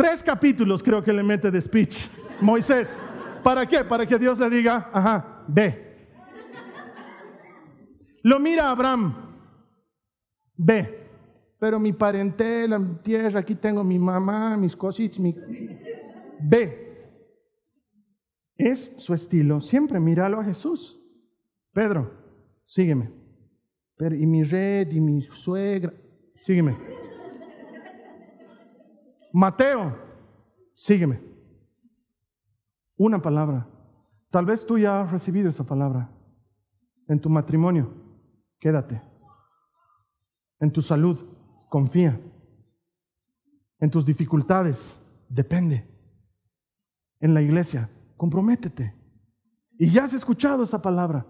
[0.00, 2.08] Tres capítulos creo que le mete de speech
[2.40, 2.98] Moisés.
[3.44, 3.84] ¿Para qué?
[3.84, 6.08] Para que Dios le diga, ajá, ve.
[8.22, 9.14] Lo mira Abraham,
[10.56, 11.06] ve.
[11.58, 15.36] Pero mi parentela, mi tierra, aquí tengo mi mamá, mis cositas, mi...
[16.40, 17.12] ve.
[18.56, 20.98] Es su estilo, siempre míralo a Jesús.
[21.74, 22.10] Pedro,
[22.64, 23.12] sígueme.
[23.98, 25.92] Pero, y mi red, y mi suegra,
[26.34, 26.89] sígueme.
[29.32, 29.96] Mateo,
[30.74, 31.20] sígueme.
[32.96, 33.68] Una palabra.
[34.30, 36.10] Tal vez tú ya has recibido esa palabra.
[37.08, 37.92] En tu matrimonio,
[38.58, 39.02] quédate.
[40.60, 41.18] En tu salud,
[41.68, 42.20] confía.
[43.78, 45.88] En tus dificultades, depende.
[47.18, 48.94] En la iglesia, comprométete.
[49.78, 51.26] Y ya has escuchado esa palabra.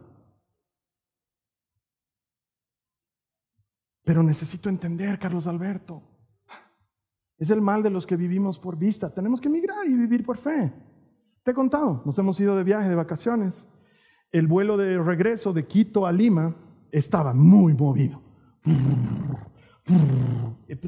[4.02, 6.09] Pero necesito entender, Carlos Alberto.
[7.40, 9.12] Es el mal de los que vivimos por vista.
[9.12, 10.72] Tenemos que emigrar y vivir por fe.
[11.42, 13.66] Te he contado, nos hemos ido de viaje, de vacaciones.
[14.30, 16.54] El vuelo de regreso de Quito a Lima
[16.92, 18.20] estaba muy movido.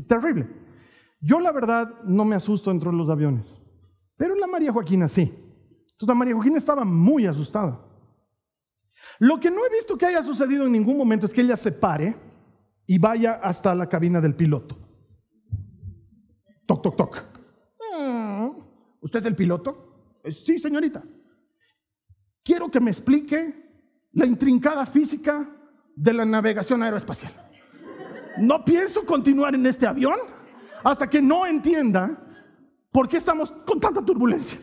[0.06, 0.46] Terrible.
[1.22, 3.58] Yo la verdad no me asusto dentro de los aviones,
[4.16, 5.22] pero la María Joaquina sí.
[5.22, 7.80] Entonces la María Joaquina estaba muy asustada.
[9.18, 11.72] Lo que no he visto que haya sucedido en ningún momento es que ella se
[11.72, 12.14] pare
[12.86, 14.81] y vaya hasta la cabina del piloto.
[16.72, 17.24] Toc, toc, toc.
[17.98, 18.50] Mm.
[19.00, 20.20] ¿Usted es el piloto?
[20.30, 21.02] Sí, señorita.
[22.42, 25.48] Quiero que me explique la intrincada física
[25.94, 27.32] de la navegación aeroespacial.
[28.38, 30.16] No pienso continuar en este avión
[30.82, 32.18] hasta que no entienda
[32.90, 34.58] por qué estamos con tanta turbulencia.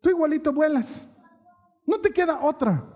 [0.00, 1.08] Tú igualito vuelas.
[1.84, 2.95] No te queda otra.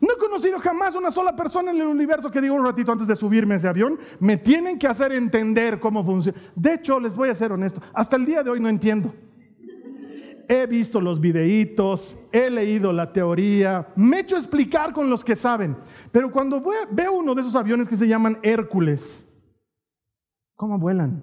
[0.00, 3.06] No he conocido jamás una sola persona en el universo que diga un ratito antes
[3.06, 6.38] de subirme a ese avión, me tienen que hacer entender cómo funciona.
[6.54, 9.12] De hecho, les voy a ser honesto, hasta el día de hoy no entiendo
[10.50, 15.36] he visto los videitos, he leído la teoría, me he hecho explicar con los que
[15.36, 15.76] saben.
[16.10, 19.24] Pero cuando veo uno de esos aviones que se llaman Hércules,
[20.56, 21.22] ¿cómo vuelan?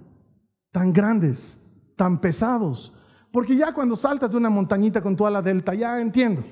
[0.71, 1.61] Tan grandes,
[1.97, 2.93] tan pesados.
[3.29, 6.45] Porque ya cuando saltas de una montañita con toda la delta, ya entiendo.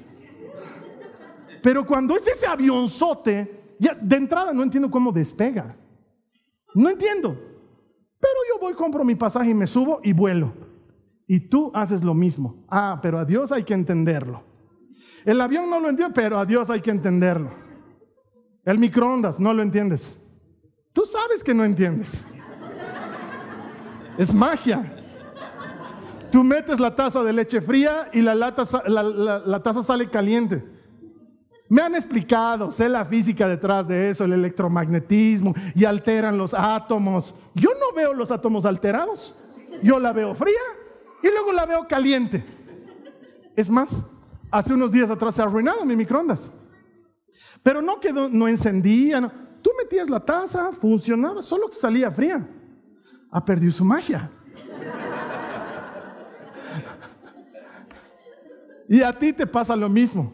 [1.66, 5.76] Pero cuando es ese avionzote, ya de entrada no entiendo cómo despega.
[6.76, 7.32] No entiendo.
[8.20, 10.54] Pero yo voy, compro mi pasaje y me subo y vuelo.
[11.26, 12.64] Y tú haces lo mismo.
[12.70, 14.44] Ah, pero a Dios hay que entenderlo.
[15.26, 17.50] El avión no lo entiende, pero a Dios hay que entenderlo.
[18.64, 20.22] El microondas, no lo entiendes.
[20.94, 22.28] Tú sabes que no entiendes.
[24.20, 24.84] Es magia.
[26.32, 30.75] Tú metes la taza de leche fría y la, la taza sale caliente.
[31.68, 37.34] Me han explicado, sé la física detrás de eso, el electromagnetismo, y alteran los átomos.
[37.56, 39.34] Yo no veo los átomos alterados,
[39.82, 40.62] yo la veo fría
[41.24, 42.46] y luego la veo caliente.
[43.56, 44.06] Es más,
[44.52, 46.52] hace unos días atrás se ha arruinado mi microondas.
[47.64, 49.32] Pero no quedó, no encendía.
[49.64, 52.48] Tú metías la taza, funcionaba, solo que salía fría.
[53.32, 54.30] Ha perdido su magia.
[58.88, 60.32] Y a ti te pasa lo mismo.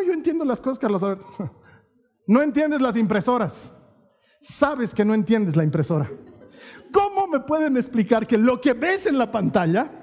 [0.00, 1.02] No, yo entiendo las cosas, Carlos
[2.26, 3.76] No entiendes las impresoras.
[4.40, 6.10] Sabes que no entiendes la impresora.
[6.92, 10.00] ¿Cómo me pueden explicar que lo que ves en la pantalla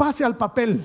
[0.00, 0.82] pase al papel.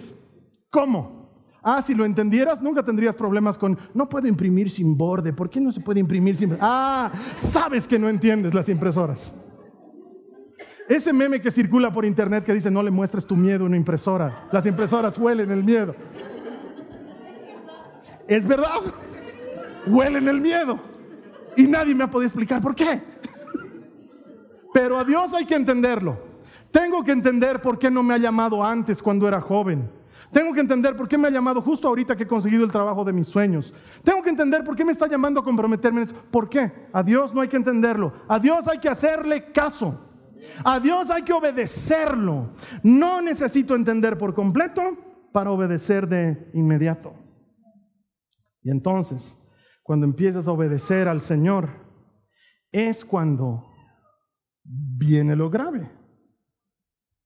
[0.69, 1.31] ¿Cómo?
[1.63, 5.61] Ah, si lo entendieras, nunca tendrías problemas con, no puedo imprimir sin borde, ¿por qué
[5.61, 6.57] no se puede imprimir sin...
[6.59, 9.33] Ah, sabes que no entiendes las impresoras.
[10.89, 13.77] Ese meme que circula por internet que dice, no le muestres tu miedo a una
[13.77, 15.95] impresora, las impresoras huelen el miedo.
[18.27, 18.81] Es verdad,
[19.87, 20.79] huelen el miedo.
[21.55, 23.01] Y nadie me ha podido explicar por qué.
[24.73, 26.17] Pero a Dios hay que entenderlo.
[26.71, 29.89] Tengo que entender por qué no me ha llamado antes cuando era joven.
[30.31, 33.05] Tengo que entender por qué me ha llamado justo ahorita que he conseguido el trabajo
[33.05, 33.73] de mis sueños.
[34.03, 36.05] Tengo que entender por qué me está llamando a comprometerme.
[36.07, 36.89] ¿Por qué?
[36.91, 38.11] A Dios no hay que entenderlo.
[38.27, 39.97] A Dios hay que hacerle caso.
[40.63, 42.49] A Dios hay que obedecerlo.
[42.83, 44.81] No necesito entender por completo
[45.31, 47.24] para obedecer de inmediato.
[48.65, 49.37] Y entonces,
[49.83, 51.69] cuando empiezas a obedecer al Señor,
[52.71, 53.71] es cuando
[54.63, 55.91] viene lo grave.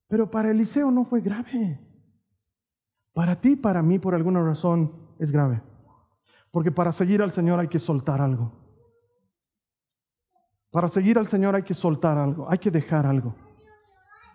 [0.09, 1.79] Pero para Eliseo no fue grave.
[3.13, 5.63] Para ti, para mí, por alguna razón, es grave.
[6.51, 8.51] Porque para seguir al Señor hay que soltar algo.
[10.71, 13.33] Para seguir al Señor hay que soltar algo, hay que dejar algo.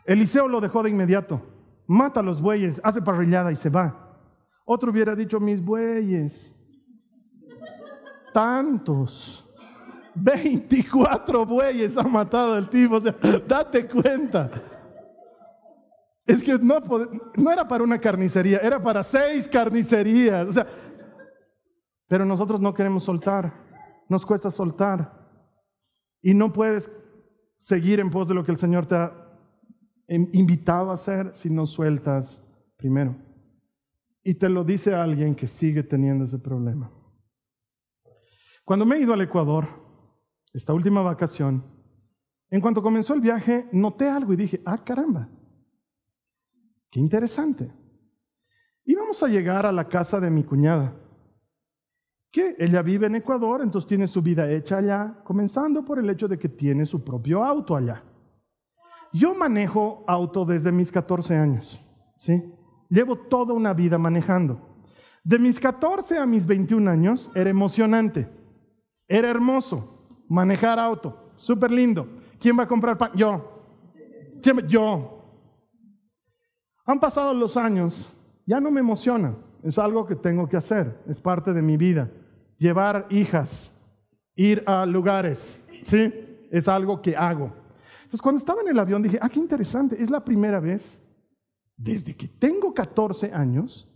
[0.06, 1.42] Eliseo lo dejó de inmediato.
[1.86, 4.18] Mata a los bueyes, hace parrillada y se va.
[4.64, 6.53] Otro hubiera dicho, mis bueyes.
[8.34, 9.48] Tantos.
[10.16, 12.96] 24 bueyes ha matado el tipo.
[12.96, 13.14] O sea,
[13.46, 14.50] date cuenta.
[16.26, 16.80] Es que no,
[17.52, 20.48] era para una carnicería, era para seis carnicerías.
[20.48, 20.66] O sea,
[22.08, 23.54] pero nosotros no queremos soltar.
[24.08, 25.12] Nos cuesta soltar.
[26.20, 26.90] Y no puedes
[27.56, 29.12] seguir en pos de lo que el Señor te ha
[30.08, 32.42] invitado a hacer si no sueltas
[32.76, 33.14] primero.
[34.24, 36.90] Y te lo dice alguien que sigue teniendo ese problema.
[38.64, 39.68] Cuando me he ido al Ecuador,
[40.53, 41.64] esta última vacación,
[42.50, 45.29] en cuanto comenzó el viaje, noté algo y dije, ah, caramba,
[46.90, 47.72] qué interesante.
[48.85, 50.94] Íbamos a llegar a la casa de mi cuñada
[52.35, 56.27] que ella vive en Ecuador, entonces tiene su vida hecha allá, comenzando por el hecho
[56.27, 58.03] de que tiene su propio auto allá.
[59.12, 61.81] Yo manejo auto desde mis 14 años,
[62.16, 62.42] ¿sí?
[62.88, 64.61] Llevo toda una vida manejando.
[65.22, 68.29] De mis 14 a mis 21 años era emocionante,
[69.08, 72.08] era hermoso manejar auto, súper lindo.
[72.38, 73.12] ¿Quién va a comprar pan?
[73.14, 73.62] Yo.
[74.68, 75.10] Yo.
[76.86, 78.10] Han pasado los años,
[78.46, 82.10] ya no me emociona, es algo que tengo que hacer, es parte de mi vida
[82.58, 83.74] llevar hijas,
[84.34, 86.12] ir a lugares, ¿sí?
[86.50, 87.52] Es algo que hago.
[88.04, 91.00] Entonces, cuando estaba en el avión dije, ah, qué interesante, es la primera vez
[91.76, 93.88] desde que tengo 14 años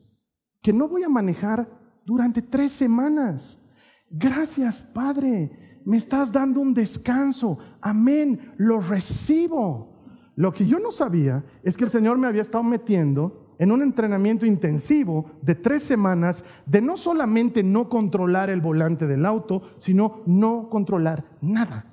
[0.60, 1.68] que no voy a manejar
[2.04, 3.67] durante tres semanas.
[4.10, 7.58] Gracias, Padre, me estás dando un descanso.
[7.80, 9.98] Amén, lo recibo.
[10.36, 13.82] Lo que yo no sabía es que el Señor me había estado metiendo en un
[13.82, 20.22] entrenamiento intensivo de tres semanas de no solamente no controlar el volante del auto, sino
[20.26, 21.86] no controlar nada.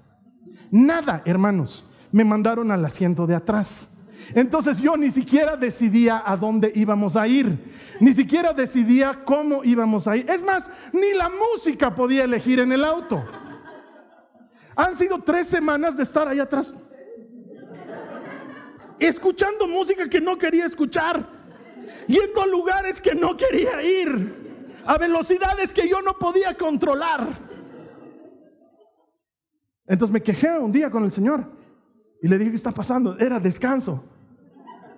[0.71, 1.89] Nada, hermanos.
[2.11, 3.94] Me mandaron al asiento de atrás.
[4.33, 7.57] Entonces yo ni siquiera decidía a dónde íbamos a ir,
[7.99, 10.29] ni siquiera decidía cómo íbamos a ir.
[10.29, 13.23] Es más, ni la música podía elegir en el auto.
[14.75, 16.73] Han sido tres semanas de estar ahí atrás,
[18.99, 21.35] escuchando música que no quería escuchar
[22.07, 27.27] yendo a lugares que no quería ir, a velocidades que yo no podía controlar.
[29.87, 31.45] Entonces me quejé un día con el Señor
[32.21, 33.17] y le dije, ¿qué está pasando?
[33.17, 34.03] Era descanso.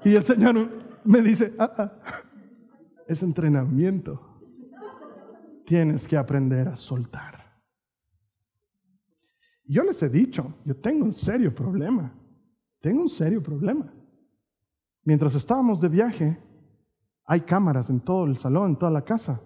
[0.07, 0.69] Y el Señor
[1.03, 1.91] me dice, ah, ah,
[3.07, 4.39] es entrenamiento.
[5.65, 7.59] Tienes que aprender a soltar.
[9.65, 12.17] Yo les he dicho, yo tengo un serio problema.
[12.79, 13.93] Tengo un serio problema.
[15.03, 16.41] Mientras estábamos de viaje,
[17.25, 19.41] hay cámaras en todo el salón, en toda la casa.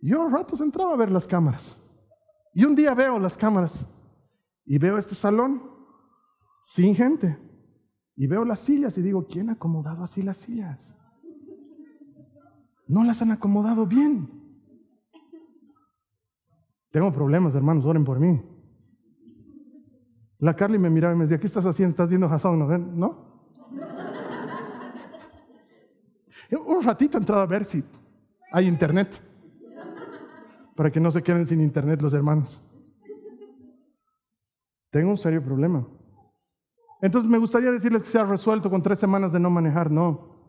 [0.00, 1.78] Yo a ratos entraba a ver las cámaras.
[2.54, 3.86] Y un día veo las cámaras
[4.64, 5.62] y veo este salón
[6.64, 7.49] sin gente.
[8.20, 10.94] Y veo las sillas y digo, ¿quién ha acomodado así las sillas?
[12.86, 14.28] No las han acomodado bien.
[16.90, 18.38] Tengo problemas, hermanos, oren por mí.
[20.36, 21.92] La Carly me miraba y me decía, ¿qué estás haciendo?
[21.92, 22.58] ¿Estás viendo Hassan?
[22.98, 23.40] ¿No?
[26.66, 27.82] Un ratito he entrado a ver si
[28.52, 29.18] hay internet,
[30.76, 32.62] para que no se queden sin internet los hermanos.
[34.90, 35.86] Tengo un serio problema.
[37.02, 39.90] Entonces me gustaría decirles que se ha resuelto con tres semanas de no manejar.
[39.90, 40.40] No.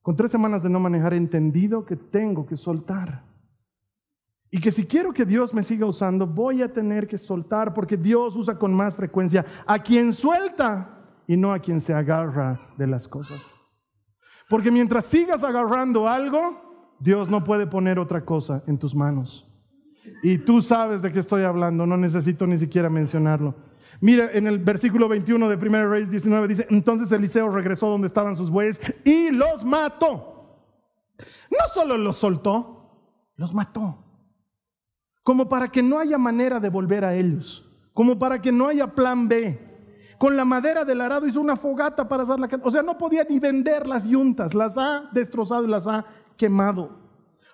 [0.00, 3.24] Con tres semanas de no manejar he entendido que tengo que soltar.
[4.50, 7.96] Y que si quiero que Dios me siga usando, voy a tener que soltar porque
[7.96, 12.86] Dios usa con más frecuencia a quien suelta y no a quien se agarra de
[12.86, 13.40] las cosas.
[14.50, 19.48] Porque mientras sigas agarrando algo, Dios no puede poner otra cosa en tus manos.
[20.22, 23.54] Y tú sabes de qué estoy hablando, no necesito ni siquiera mencionarlo.
[24.00, 28.36] Mira, en el versículo 21 de 1 Reyes 19 dice, entonces Eliseo regresó donde estaban
[28.36, 30.32] sus bueyes y los mató.
[31.50, 32.82] No solo los soltó,
[33.36, 33.98] los mató.
[35.22, 38.88] Como para que no haya manera de volver a ellos, como para que no haya
[38.88, 39.70] plan B.
[40.18, 42.64] Con la madera del arado hizo una fogata para hacer la carne.
[42.66, 47.02] O sea, no podía ni vender las yuntas, las ha destrozado y las ha quemado.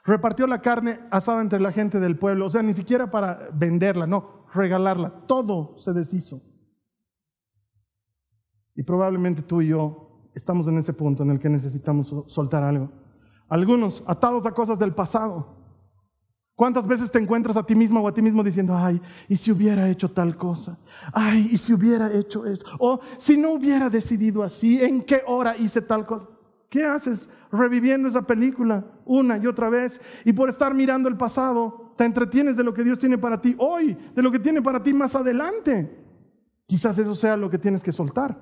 [0.04, 4.06] Repartió la carne asada entre la gente del pueblo, o sea, ni siquiera para venderla,
[4.06, 5.26] no, regalarla.
[5.26, 6.42] Todo se deshizo.
[8.74, 12.90] Y probablemente tú y yo estamos en ese punto en el que necesitamos soltar algo.
[13.48, 15.58] Algunos atados a cosas del pasado,
[16.58, 19.52] ¿Cuántas veces te encuentras a ti mismo o a ti mismo diciendo, ay, y si
[19.52, 20.76] hubiera hecho tal cosa?
[21.12, 22.66] Ay, y si hubiera hecho esto?
[22.80, 26.26] O si no hubiera decidido así, ¿en qué hora hice tal cosa?
[26.68, 27.30] ¿Qué haces?
[27.52, 30.00] Reviviendo esa película una y otra vez.
[30.24, 33.56] Y por estar mirando el pasado, te entretienes de lo que Dios tiene para ti
[33.58, 35.98] hoy, de lo que tiene para ti más adelante.
[36.64, 38.38] Quizás eso sea lo que tienes que soltar.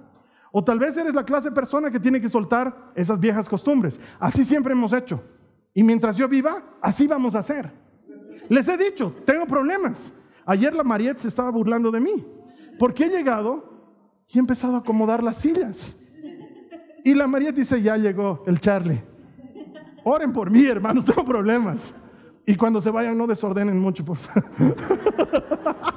[0.52, 3.98] O tal vez eres la clase de persona que tiene que soltar esas viejas costumbres.
[4.20, 5.24] Así siempre hemos hecho.
[5.72, 7.72] Y mientras yo viva, así vamos a hacer.
[8.50, 10.12] Les he dicho, tengo problemas.
[10.44, 12.26] Ayer la Mariette se estaba burlando de mí.
[12.78, 13.96] Porque he llegado
[14.28, 15.98] y he empezado a acomodar las sillas.
[17.04, 19.02] Y la Mariette dice, ya llegó el Charlie.
[20.04, 21.94] Oren por mí, hermanos, tengo problemas.
[22.46, 24.44] Y cuando se vayan, no desordenen mucho, por favor.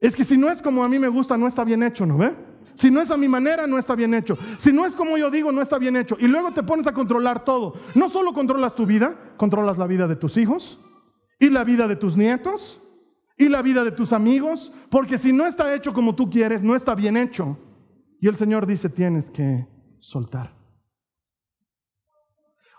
[0.00, 2.18] Es que si no es como a mí me gusta, no está bien hecho, ¿no
[2.18, 2.34] ve?
[2.74, 4.38] Si no es a mi manera, no está bien hecho.
[4.56, 6.16] Si no es como yo digo, no está bien hecho.
[6.20, 7.74] Y luego te pones a controlar todo.
[7.96, 10.80] No solo controlas tu vida, controlas la vida de tus hijos
[11.40, 12.80] y la vida de tus nietos
[13.36, 14.72] y la vida de tus amigos.
[14.90, 17.58] Porque si no está hecho como tú quieres, no está bien hecho.
[18.20, 19.66] Y el Señor dice, tienes que
[19.98, 20.57] soltar.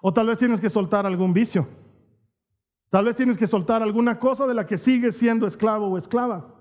[0.02, 1.68] O tal vez tienes que soltar algún vicio.
[2.89, 6.56] Tal vez tienes que soltar alguna cosa de la que sigues siendo esclavo o esclava.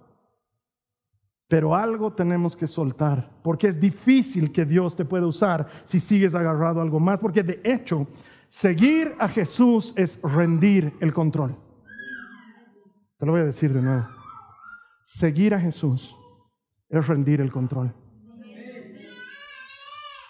[1.49, 6.35] Pero algo tenemos que soltar, porque es difícil que Dios te pueda usar si sigues
[6.35, 8.07] agarrado a algo más, porque de hecho,
[8.49, 11.57] seguir a Jesús es rendir el control.
[13.17, 14.07] Te lo voy a decir de nuevo.
[15.05, 16.15] Seguir a Jesús
[16.91, 17.95] es rendir el control.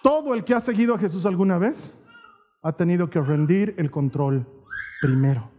[0.05, 2.01] Todo el que ha seguido a Jesús alguna vez
[2.63, 4.47] ha tenido que rendir el control
[5.01, 5.51] primero.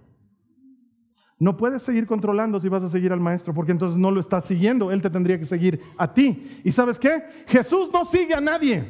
[1.37, 4.43] No puedes seguir controlando si vas a seguir al maestro, porque entonces no lo estás
[4.45, 6.61] siguiendo, él te tendría que seguir a ti.
[6.65, 7.23] ¿Y sabes qué?
[7.47, 8.83] Jesús no sigue a nadie.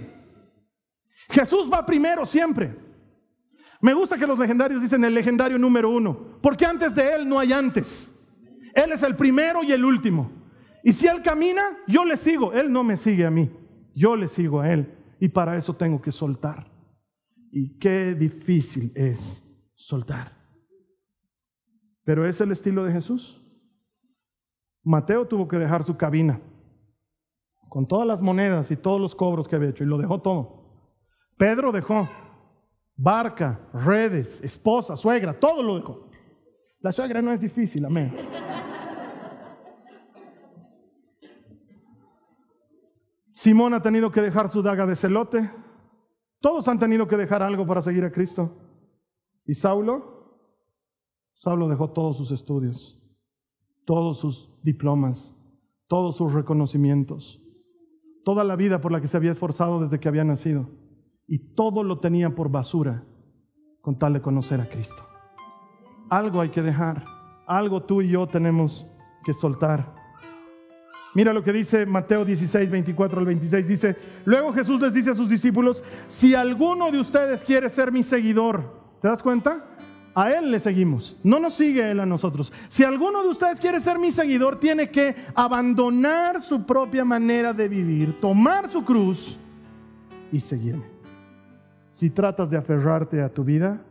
[1.30, 2.76] Jesús va primero siempre.
[3.82, 7.38] Me gusta que los legendarios dicen el legendario número uno, porque antes de él no
[7.38, 8.16] hay antes.
[8.74, 10.32] Él es el primero y el último.
[10.84, 12.52] Y si él camina, yo le sigo.
[12.54, 13.52] Él no me sigue a mí,
[13.94, 14.92] yo le sigo a él.
[15.20, 16.69] Y para eso tengo que soltar.
[17.52, 19.44] Y qué difícil es
[19.76, 20.38] soltar.
[22.04, 23.42] Pero es el estilo de Jesús.
[24.84, 26.42] Mateo tuvo que dejar su cabina
[27.70, 30.60] con todas las monedas y todos los cobros que había hecho y lo dejó todo.
[31.38, 32.10] Pedro dejó
[32.96, 36.10] barca, redes, esposa, suegra, todo lo dejó.
[36.82, 38.14] La suegra no es difícil, amén.
[43.32, 45.50] Simón ha tenido que dejar su daga de celote.
[46.42, 48.58] Todos han tenido que dejar algo para seguir a Cristo.
[49.46, 50.20] ¿Y Saulo?
[51.34, 53.02] Saulo dejó todos sus estudios,
[53.86, 55.36] todos sus diplomas,
[55.88, 57.42] todos sus reconocimientos,
[58.24, 60.70] toda la vida por la que se había esforzado desde que había nacido,
[61.28, 63.06] y todo lo tenía por basura
[63.82, 65.04] con tal de conocer a Cristo.
[66.10, 67.06] Algo hay que dejar,
[67.48, 68.86] algo tú y yo tenemos
[69.24, 69.99] que soltar.
[71.16, 73.68] Mira lo que dice Mateo 16, 24 al 26.
[73.68, 78.04] Dice, luego Jesús les dice a sus discípulos, si alguno de ustedes quiere ser mi
[78.04, 78.64] seguidor,
[79.02, 79.64] ¿te das cuenta?
[80.14, 82.52] A Él le seguimos, no nos sigue Él a nosotros.
[82.68, 87.68] Si alguno de ustedes quiere ser mi seguidor, tiene que abandonar su propia manera de
[87.68, 89.38] vivir, tomar su cruz
[90.32, 90.86] y seguirme.
[91.92, 93.82] Si tratas de aferrarte a tu vida,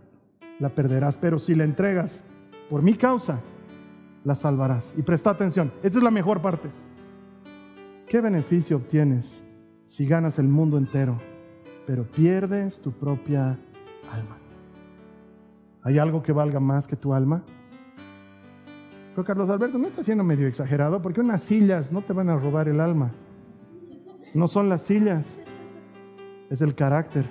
[0.58, 2.24] la perderás, pero si la entregas
[2.70, 3.40] por mi causa,
[4.24, 4.94] la salvarás.
[4.96, 6.68] Y presta atención, esta es la mejor parte.
[8.08, 9.44] ¿Qué beneficio obtienes
[9.84, 11.18] si ganas el mundo entero,
[11.86, 13.58] pero pierdes tu propia
[14.10, 14.38] alma?
[15.82, 17.42] ¿Hay algo que valga más que tu alma?
[19.10, 21.02] Pero Carlos Alberto, ¿no está siendo medio exagerado?
[21.02, 23.12] Porque unas sillas no te van a robar el alma.
[24.32, 25.38] No son las sillas,
[26.48, 27.26] es el carácter.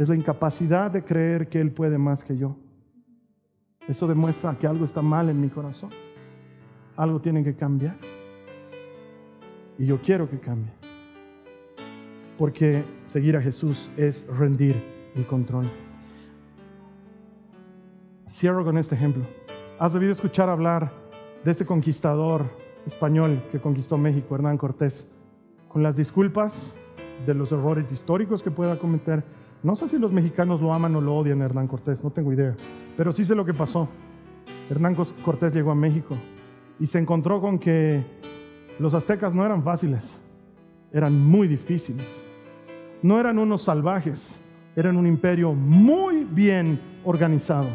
[0.00, 2.56] Es la incapacidad de creer que Él puede más que yo.
[3.86, 5.90] Eso demuestra que algo está mal en mi corazón.
[6.96, 8.17] Algo tiene que cambiar.
[9.78, 10.72] Y yo quiero que cambie.
[12.36, 14.82] Porque seguir a Jesús es rendir
[15.14, 15.70] el control.
[18.28, 19.24] Cierro con este ejemplo.
[19.78, 20.92] Has debido escuchar hablar
[21.44, 22.50] de este conquistador
[22.84, 25.08] español que conquistó México, Hernán Cortés,
[25.68, 26.76] con las disculpas
[27.26, 29.22] de los errores históricos que pueda cometer.
[29.62, 32.56] No sé si los mexicanos lo aman o lo odian Hernán Cortés, no tengo idea,
[32.96, 33.88] pero sí sé lo que pasó.
[34.70, 36.16] Hernán Cortés llegó a México
[36.78, 38.17] y se encontró con que
[38.78, 40.20] los aztecas no eran fáciles,
[40.92, 42.24] eran muy difíciles.
[43.02, 44.40] No eran unos salvajes,
[44.74, 47.68] eran un imperio muy bien organizado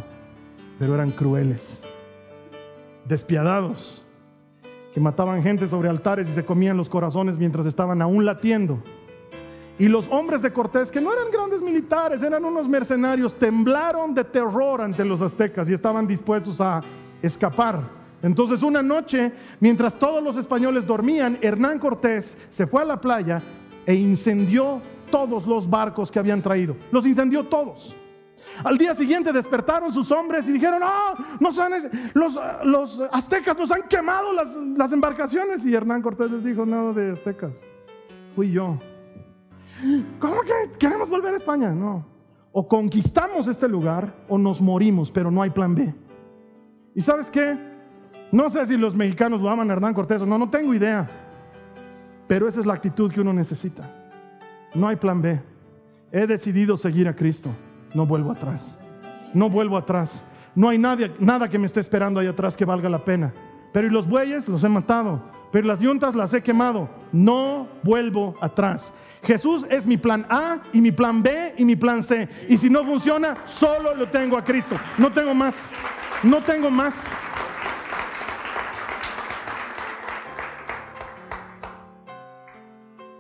[0.80, 1.84] pero eran crueles,
[3.06, 4.06] despiadados,
[4.94, 8.84] que mataban gente sobre altares y se comían los corazones mientras estaban aún latiendo.
[9.80, 14.24] Y los hombres de Cortés, que no eran grandes militares, eran unos mercenarios, temblaron de
[14.24, 16.82] terror ante los aztecas y estaban dispuestos a
[17.22, 18.03] escapar.
[18.24, 23.44] Entonces una noche, mientras todos los españoles dormían, Hernán Cortés se fue a la playa
[23.86, 26.76] e incendió todos los barcos que habían traído.
[26.90, 27.96] Los incendió todos.
[28.64, 31.74] Al día siguiente despertaron sus hombres y dijeron, oh, nos han,
[32.14, 35.66] los, los aztecas nos han quemado las, las embarcaciones.
[35.66, 37.54] Y Hernán Cortés les dijo, nada de aztecas,
[38.34, 38.80] fui yo.
[40.20, 41.72] ¿Cómo que queremos volver a España?
[41.72, 42.06] No.
[42.54, 45.94] O conquistamos este lugar o nos morimos, pero no hay plan B.
[46.96, 47.73] ¿Y sabes qué?
[48.34, 51.08] No sé si los mexicanos lo aman Hernán Cortés o no, no tengo idea.
[52.26, 53.88] Pero esa es la actitud que uno necesita.
[54.74, 55.40] No hay plan B.
[56.12, 57.52] He decidido seguir a Cristo.
[57.94, 58.76] No vuelvo atrás.
[59.36, 60.24] No vuelvo atrás.
[60.56, 63.32] No hay nadie, nada que me esté esperando ahí atrás que valga la pena.
[63.72, 65.22] Pero y los bueyes los he matado.
[65.52, 66.90] Pero las yuntas las he quemado.
[67.12, 68.96] No vuelvo atrás.
[69.22, 72.28] Jesús es mi plan A y mi plan B y mi plan C.
[72.50, 74.76] Y si no funciona, solo lo tengo a Cristo.
[74.98, 75.70] No tengo más.
[76.24, 76.96] No tengo más.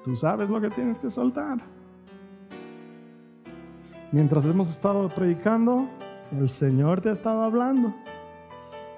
[0.03, 1.59] Tú sabes lo que tienes que soltar.
[4.11, 5.87] Mientras hemos estado predicando,
[6.31, 7.95] el Señor te ha estado hablando.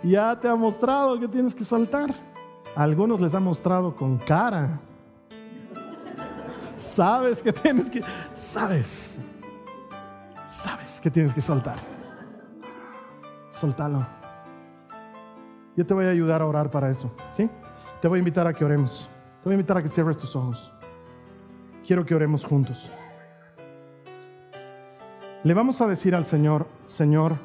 [0.03, 2.13] Ya te ha mostrado que tienes que soltar.
[2.75, 4.81] Algunos les ha mostrado con cara.
[6.75, 8.03] Sabes que tienes que,
[8.33, 9.19] sabes,
[10.43, 11.79] sabes que tienes que soltar.
[13.47, 14.05] Soltalo.
[15.77, 17.49] Yo te voy a ayudar a orar para eso, ¿sí?
[18.01, 19.09] Te voy a invitar a que oremos.
[19.41, 20.74] Te voy a invitar a que cierres tus ojos.
[21.85, 22.89] Quiero que oremos juntos.
[25.43, 27.37] Le vamos a decir al Señor, Señor,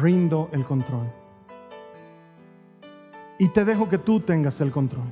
[0.00, 1.12] rindo el control.
[3.38, 5.04] Y te dejo que tú tengas el control.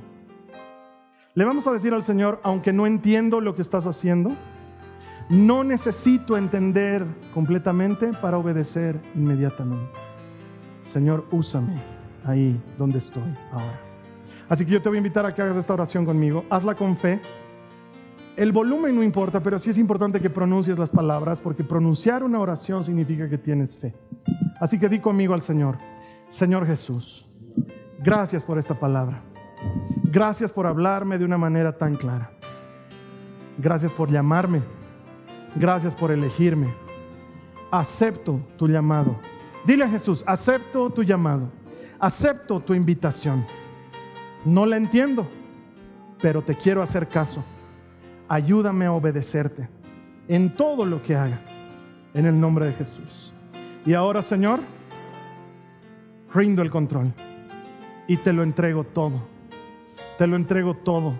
[1.35, 4.31] Le vamos a decir al Señor, aunque no entiendo lo que estás haciendo,
[5.29, 7.05] no necesito entender
[7.35, 9.91] completamente para obedecer inmediatamente.
[10.81, 11.79] Señor, úsame
[12.23, 13.79] ahí donde estoy ahora.
[14.49, 16.45] Así que yo te voy a invitar a que hagas esta oración conmigo.
[16.49, 17.19] Hazla con fe.
[18.37, 22.39] El volumen no importa, pero sí es importante que pronuncies las palabras, porque pronunciar una
[22.39, 23.95] oración significa que tienes fe.
[24.59, 25.77] Así que di conmigo al Señor,
[26.27, 27.25] Señor Jesús,
[27.99, 29.21] gracias por esta palabra.
[30.03, 32.31] Gracias por hablarme de una manera tan clara.
[33.57, 34.61] Gracias por llamarme.
[35.55, 36.67] Gracias por elegirme.
[37.71, 39.15] Acepto tu llamado.
[39.65, 41.49] Dile a Jesús, acepto tu llamado.
[41.99, 43.45] Acepto tu invitación.
[44.43, 45.25] No la entiendo,
[46.21, 47.41] pero te quiero hacer caso
[48.27, 49.69] ayúdame a obedecerte
[50.27, 51.41] en todo lo que haga,
[52.13, 53.33] en el nombre de Jesús.
[53.85, 54.61] Y ahora, Señor,
[56.33, 57.13] rindo el control
[58.07, 59.21] y te lo entrego todo.
[60.17, 61.13] Te lo entrego todo.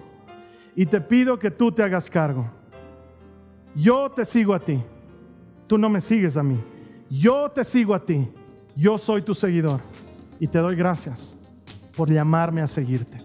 [0.75, 2.49] Y te pido que tú te hagas cargo.
[3.75, 4.81] Yo te sigo a ti.
[5.67, 6.59] Tú no me sigues a mí.
[7.09, 8.29] Yo te sigo a ti.
[8.75, 9.81] Yo soy tu seguidor.
[10.39, 11.37] Y te doy gracias
[11.95, 13.17] por llamarme a seguirte.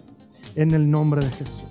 [0.55, 1.70] En el nombre de Jesús.